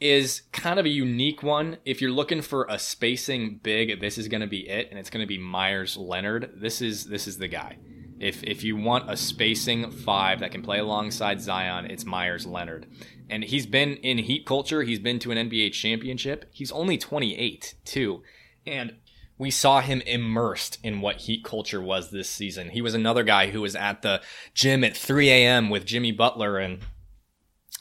is 0.00 0.42
kind 0.52 0.80
of 0.80 0.86
a 0.86 0.90
unique 0.90 1.42
one. 1.42 1.78
If 1.84 2.00
you're 2.00 2.10
looking 2.10 2.42
for 2.42 2.66
a 2.68 2.78
spacing 2.78 3.60
big, 3.62 4.00
this 4.00 4.18
is 4.18 4.28
going 4.28 4.40
to 4.40 4.46
be 4.46 4.68
it, 4.68 4.88
and 4.90 4.98
it's 4.98 5.10
going 5.10 5.22
to 5.22 5.28
be 5.28 5.38
Myers 5.38 5.96
Leonard. 5.96 6.54
This 6.56 6.80
is 6.80 7.06
this 7.06 7.28
is 7.28 7.38
the 7.38 7.48
guy. 7.48 7.78
If 8.22 8.42
if 8.44 8.64
you 8.64 8.76
want 8.76 9.10
a 9.10 9.16
spacing 9.16 9.90
five 9.90 10.40
that 10.40 10.52
can 10.52 10.62
play 10.62 10.78
alongside 10.78 11.40
Zion, 11.40 11.86
it's 11.86 12.04
Myers 12.04 12.46
Leonard 12.46 12.86
and 13.32 13.44
he's 13.44 13.64
been 13.64 13.96
in 13.96 14.18
Heat 14.18 14.44
culture. 14.44 14.82
He's 14.82 14.98
been 14.98 15.18
to 15.20 15.30
an 15.30 15.48
NBA 15.48 15.72
championship. 15.72 16.44
He's 16.52 16.70
only 16.70 16.98
28 16.98 17.74
too, 17.82 18.22
and 18.66 18.96
we 19.38 19.50
saw 19.50 19.80
him 19.80 20.02
immersed 20.02 20.78
in 20.84 21.00
what 21.00 21.16
Heat 21.16 21.42
culture 21.42 21.80
was 21.80 22.10
this 22.10 22.28
season. 22.28 22.68
He 22.68 22.82
was 22.82 22.92
another 22.92 23.22
guy 23.22 23.48
who 23.48 23.62
was 23.62 23.74
at 23.74 24.02
the 24.02 24.20
gym 24.52 24.84
at 24.84 24.94
3 24.94 25.30
a.m. 25.30 25.70
with 25.70 25.86
Jimmy 25.86 26.12
Butler 26.12 26.58
and 26.58 26.80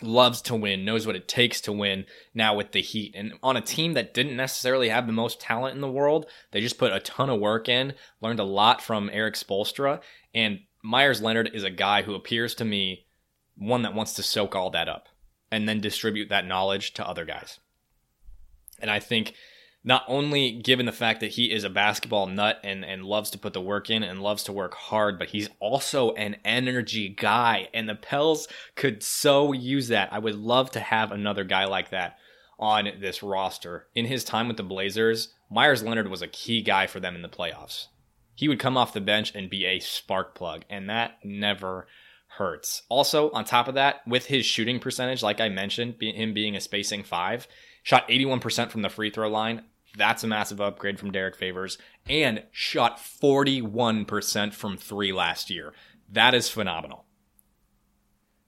loves 0.02 0.42
to 0.44 0.56
win, 0.56 0.86
knows 0.86 1.06
what 1.06 1.18
it 1.18 1.28
takes 1.28 1.60
to 1.62 1.74
win 1.74 2.06
now 2.34 2.56
with 2.56 2.72
the 2.72 2.82
Heat. 2.82 3.14
And 3.16 3.34
on 3.44 3.58
a 3.58 3.62
team 3.62 3.94
that 3.94 4.14
didn't 4.14 4.38
necessarily 4.38 4.88
have 4.88 5.06
the 5.06 5.14
most 5.14 5.42
talent 5.42 5.76
in 5.76 5.82
the 5.82 5.92
world, 5.92 6.28
they 6.52 6.62
just 6.62 6.78
put 6.78 6.94
a 6.94 7.02
ton 7.02 7.30
of 7.30 7.42
work 7.42 7.68
in, 7.68 7.94
learned 8.22 8.40
a 8.40 8.46
lot 8.46 8.82
from 8.82 9.10
Erik 9.12 9.36
Spoelstra. 9.36 10.00
And 10.34 10.60
Myers 10.84 11.22
Leonard 11.22 11.52
is 11.54 11.64
a 11.64 11.70
guy 11.70 12.04
who 12.04 12.16
appears 12.16 12.56
to 12.56 12.66
me 12.66 13.06
one 13.56 13.84
that 13.84 13.94
wants 13.94 14.14
to 14.14 14.24
soak 14.24 14.56
all 14.56 14.70
that 14.72 14.90
up 14.90 15.08
and 15.52 15.68
then 15.68 15.82
distribute 15.82 16.30
that 16.30 16.48
knowledge 16.48 16.94
to 16.94 17.08
other 17.08 17.26
guys. 17.26 17.60
And 18.80 18.90
I 18.90 19.00
think 19.00 19.34
not 19.84 20.04
only 20.08 20.52
given 20.52 20.86
the 20.86 20.92
fact 20.92 21.20
that 21.20 21.32
he 21.32 21.52
is 21.52 21.64
a 21.64 21.70
basketball 21.70 22.28
nut 22.28 22.60
and, 22.64 22.86
and 22.86 23.04
loves 23.04 23.32
to 23.32 23.38
put 23.38 23.54
the 23.54 23.62
work 23.62 23.90
in 23.90 24.04
and 24.04 24.22
loves 24.22 24.44
to 24.44 24.52
work 24.52 24.76
hard, 24.76 25.18
but 25.18 25.30
he's 25.30 25.50
also 25.60 26.12
an 26.14 26.38
energy 26.46 27.10
guy. 27.10 27.68
And 27.74 27.90
the 27.90 27.96
Pels 27.96 28.48
could 28.76 29.04
so 29.04 29.54
use 29.54 29.88
that. 29.88 30.14
I 30.14 30.20
would 30.20 30.36
love 30.36 30.72
to 30.72 30.80
have 30.80 31.12
another 31.12 31.44
guy 31.44 31.66
like 31.66 31.90
that 31.90 32.18
on 32.60 32.90
this 33.00 33.24
roster. 33.24 33.88
In 33.96 34.06
his 34.06 34.24
time 34.24 34.48
with 34.48 34.58
the 34.58 34.64
Blazers, 34.64 35.34
Myers 35.50 35.84
Leonard 35.84 36.10
was 36.10 36.22
a 36.22 36.28
key 36.28 36.62
guy 36.62 36.86
for 36.86 37.00
them 37.00 37.16
in 37.16 37.24
the 37.24 37.30
playoffs. 37.30 37.88
He 38.42 38.48
would 38.48 38.58
come 38.58 38.76
off 38.76 38.92
the 38.92 39.02
bench 39.02 39.36
and 39.36 39.52
be 39.52 39.68
a 39.68 39.80
spark 39.80 40.34
plug, 40.34 40.66
and 40.68 40.90
that 40.90 41.20
never 41.24 41.86
hurts. 42.26 42.82
Also, 42.90 43.30
on 43.34 43.46
top 43.46 43.68
of 43.68 43.76
that, 43.76 44.02
with 44.08 44.26
his 44.26 44.48
shooting 44.48 44.80
percentage, 44.80 45.22
like 45.22 45.40
I 45.40 45.48
mentioned, 45.48 46.02
him 46.02 46.34
being 46.34 46.56
a 46.56 46.60
spacing 46.60 47.04
five, 47.04 47.48
shot 47.84 48.10
81% 48.10 48.72
from 48.72 48.82
the 48.82 48.90
free 48.90 49.12
throw 49.12 49.30
line. 49.30 49.66
That's 49.96 50.24
a 50.24 50.28
massive 50.28 50.60
upgrade 50.60 50.98
from 50.98 51.12
Derrick 51.12 51.36
Favors, 51.36 51.78
and 52.10 52.42
shot 52.50 52.98
41% 52.98 54.56
from 54.56 54.76
three 54.76 55.14
last 55.14 55.52
year. 55.52 55.72
That 56.12 56.34
is 56.34 56.50
phenomenal. 56.50 57.06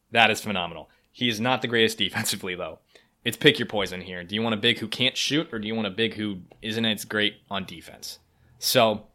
That 0.10 0.32
is 0.32 0.41
phenomenal. 0.41 0.89
He 1.12 1.29
is 1.29 1.39
not 1.39 1.62
the 1.62 1.67
greatest 1.67 1.97
defensively, 1.99 2.56
though. 2.56 2.79
It's 3.23 3.38
pick 3.38 3.60
your 3.60 3.67
poison 3.67 4.01
here. 4.01 4.23
Do 4.23 4.34
you 4.34 4.41
want 4.41 4.56
a 4.56 4.58
big 4.58 4.79
who 4.79 4.88
can't 4.88 5.15
shoot, 5.15 5.53
or 5.53 5.60
do 5.60 5.67
you 5.67 5.75
want 5.75 5.86
a 5.86 5.91
big 5.91 6.15
who 6.15 6.39
isn't 6.63 6.84
as 6.84 7.06
great 7.06 7.36
on 7.51 7.65
defense? 7.65 8.17
So, 8.58 9.10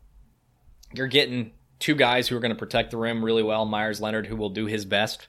you're 0.92 1.06
getting 1.06 1.52
two 1.78 1.94
guys 1.94 2.28
who 2.28 2.36
are 2.36 2.40
going 2.40 2.54
to 2.54 2.58
protect 2.58 2.90
the 2.90 2.96
rim 2.96 3.24
really 3.24 3.42
well. 3.42 3.64
Myers 3.64 4.00
Leonard, 4.00 4.26
who 4.26 4.36
will 4.36 4.50
do 4.50 4.66
his 4.66 4.84
best 4.84 5.28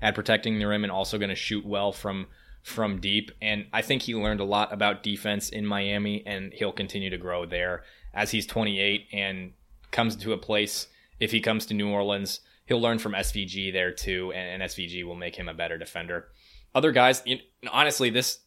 at 0.00 0.14
protecting 0.14 0.58
the 0.58 0.66
rim 0.66 0.84
and 0.84 0.92
also 0.92 1.18
going 1.18 1.30
to 1.30 1.34
shoot 1.34 1.64
well 1.64 1.92
from 1.92 2.26
from 2.62 2.98
deep. 2.98 3.30
And 3.42 3.66
I 3.74 3.82
think 3.82 4.02
he 4.02 4.14
learned 4.14 4.40
a 4.40 4.44
lot 4.44 4.72
about 4.72 5.02
defense 5.02 5.50
in 5.50 5.66
Miami, 5.66 6.26
and 6.26 6.50
he'll 6.52 6.72
continue 6.72 7.10
to 7.10 7.18
grow 7.18 7.44
there 7.44 7.84
as 8.14 8.30
he's 8.30 8.46
28 8.46 9.06
and 9.12 9.52
comes 9.90 10.16
to 10.16 10.32
a 10.32 10.38
place. 10.38 10.86
If 11.20 11.30
he 11.30 11.40
comes 11.40 11.66
to 11.66 11.74
New 11.74 11.90
Orleans, 11.90 12.40
he'll 12.64 12.80
learn 12.80 12.98
from 12.98 13.12
SVG 13.12 13.72
there 13.72 13.92
too, 13.92 14.32
and, 14.34 14.62
and 14.62 14.70
SVG 14.70 15.04
will 15.04 15.14
make 15.14 15.36
him 15.36 15.48
a 15.48 15.54
better 15.54 15.76
defender. 15.76 16.28
Other 16.74 16.90
guys, 16.90 17.22
honestly, 17.70 18.08
this 18.08 18.40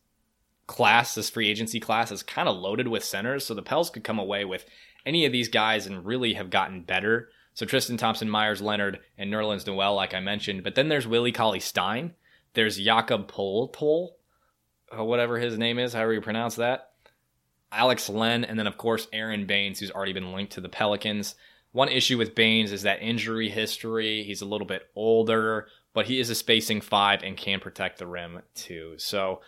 class, 0.65 1.13
this 1.13 1.29
free 1.29 1.47
agency 1.47 1.79
class, 1.79 2.11
is 2.11 2.23
kind 2.23 2.49
of 2.49 2.57
loaded 2.57 2.87
with 2.87 3.03
centers, 3.03 3.45
so 3.45 3.53
the 3.53 3.61
Pels 3.61 3.91
could 3.91 4.03
come 4.03 4.19
away 4.19 4.45
with 4.45 4.65
any 5.07 5.25
of 5.25 5.31
these 5.31 5.49
guys 5.49 5.87
and 5.87 6.05
really 6.05 6.33
have 6.33 6.51
gotten 6.51 6.81
better 6.83 7.29
so 7.57 7.65
Tristan 7.65 7.97
Thompson, 7.97 8.29
Myers 8.29 8.61
Leonard, 8.61 8.99
and 9.17 9.33
Nerlens 9.33 9.65
Noel, 9.65 9.95
like 9.95 10.13
I 10.13 10.19
mentioned. 10.19 10.63
But 10.63 10.75
then 10.75 10.89
there's 10.89 11.07
Willie 11.07 11.31
Cauley 11.31 11.59
Stein. 11.59 12.13
There's 12.53 12.77
Jakob 12.77 13.31
Poeltl, 13.31 14.09
or 14.91 15.05
whatever 15.05 15.39
his 15.39 15.57
name 15.57 15.79
is, 15.79 15.93
however 15.93 16.13
you 16.13 16.21
pronounce 16.21 16.53
that. 16.57 16.91
Alex 17.71 18.09
Len, 18.09 18.43
and 18.45 18.59
then 18.59 18.67
of 18.67 18.77
course 18.77 19.07
Aron 19.11 19.47
Baynes, 19.47 19.79
who's 19.79 19.89
already 19.89 20.13
been 20.13 20.33
linked 20.33 20.53
to 20.53 20.61
the 20.61 20.69
Pelicans. 20.69 21.33
One 21.71 21.89
issue 21.89 22.19
with 22.19 22.35
Baynes 22.35 22.71
is 22.71 22.83
that 22.83 23.01
injury 23.01 23.49
history. 23.49 24.21
He's 24.21 24.43
a 24.43 24.47
little 24.47 24.67
bit 24.67 24.83
older, 24.95 25.67
but 25.95 26.05
he 26.05 26.19
is 26.19 26.29
a 26.29 26.35
spacing 26.35 26.81
five 26.81 27.23
and 27.23 27.35
can 27.35 27.59
protect 27.59 27.97
the 27.97 28.05
rim 28.05 28.43
too. 28.53 28.93
So 28.97 29.41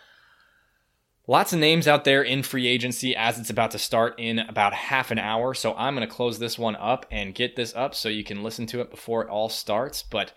Lots 1.30 1.52
of 1.52 1.60
names 1.60 1.86
out 1.86 2.02
there 2.02 2.24
in 2.24 2.42
free 2.42 2.66
agency 2.66 3.14
as 3.14 3.38
it's 3.38 3.50
about 3.50 3.70
to 3.70 3.78
start 3.78 4.18
in 4.18 4.40
about 4.40 4.74
half 4.74 5.12
an 5.12 5.18
hour. 5.20 5.54
So 5.54 5.76
I'm 5.76 5.94
going 5.94 6.04
to 6.04 6.12
close 6.12 6.40
this 6.40 6.58
one 6.58 6.74
up 6.74 7.06
and 7.08 7.32
get 7.32 7.54
this 7.54 7.72
up 7.76 7.94
so 7.94 8.08
you 8.08 8.24
can 8.24 8.42
listen 8.42 8.66
to 8.66 8.80
it 8.80 8.90
before 8.90 9.22
it 9.22 9.28
all 9.28 9.48
starts. 9.48 10.02
But 10.02 10.32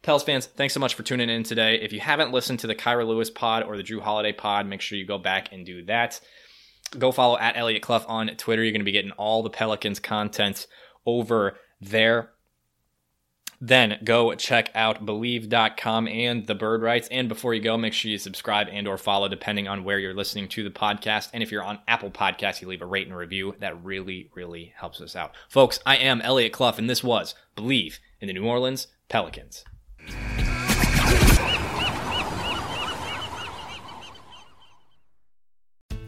Pels 0.00 0.24
fans, 0.24 0.46
thanks 0.46 0.72
so 0.72 0.80
much 0.80 0.94
for 0.94 1.02
tuning 1.02 1.28
in 1.28 1.42
today. 1.42 1.78
If 1.82 1.92
you 1.92 2.00
haven't 2.00 2.32
listened 2.32 2.60
to 2.60 2.66
the 2.66 2.74
Kira 2.74 3.06
Lewis 3.06 3.28
pod 3.28 3.64
or 3.64 3.76
the 3.76 3.82
Jrue 3.82 4.00
Holiday 4.00 4.32
pod, 4.32 4.66
make 4.66 4.80
sure 4.80 4.96
you 4.96 5.04
go 5.04 5.18
back 5.18 5.52
and 5.52 5.66
do 5.66 5.84
that. 5.84 6.18
go 6.98 7.12
follow 7.12 7.36
at 7.36 7.58
Elliot 7.58 7.82
Clough 7.82 8.06
on 8.08 8.28
Twitter. 8.28 8.64
You're 8.64 8.72
going 8.72 8.80
to 8.80 8.86
be 8.86 8.92
getting 8.92 9.10
all 9.10 9.42
the 9.42 9.50
Pelicans 9.50 10.00
content 10.00 10.68
over 11.04 11.58
there. 11.82 12.30
Then 13.60 13.98
go 14.04 14.34
check 14.34 14.70
out 14.74 15.04
Bleav.com 15.04 16.06
and 16.06 16.46
the 16.46 16.54
Bird 16.54 16.82
rights 16.82 17.08
And 17.10 17.28
before 17.28 17.54
you 17.54 17.60
go, 17.60 17.76
make 17.76 17.92
sure 17.92 18.10
you 18.10 18.18
subscribe 18.18 18.68
and 18.70 18.86
or 18.86 18.98
follow 18.98 19.28
depending 19.28 19.66
on 19.66 19.84
where 19.84 19.98
you're 19.98 20.14
listening 20.14 20.48
to 20.48 20.62
the 20.62 20.70
podcast. 20.70 21.30
And 21.32 21.42
if 21.42 21.50
you're 21.50 21.64
on 21.64 21.80
Apple 21.88 22.10
Podcasts, 22.10 22.60
you 22.62 22.68
leave 22.68 22.82
a 22.82 22.86
rate 22.86 23.06
and 23.06 23.16
review. 23.16 23.56
That 23.58 23.82
really, 23.84 24.30
really 24.34 24.72
helps 24.76 25.00
us 25.00 25.16
out. 25.16 25.32
Folks, 25.48 25.80
I 25.84 25.96
am 25.96 26.20
Elliot 26.20 26.52
Clough, 26.52 26.74
and 26.78 26.88
this 26.88 27.02
was 27.02 27.34
Bleav 27.56 27.98
in 28.20 28.28
the 28.28 28.32
New 28.32 28.46
Orleans 28.46 28.86
Pelicans. 29.08 29.64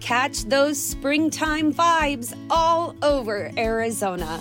Catch 0.01 0.45
those 0.47 0.83
springtime 0.83 1.73
vibes 1.73 2.37
all 2.51 2.97
over 3.03 3.51
Arizona. 3.57 4.41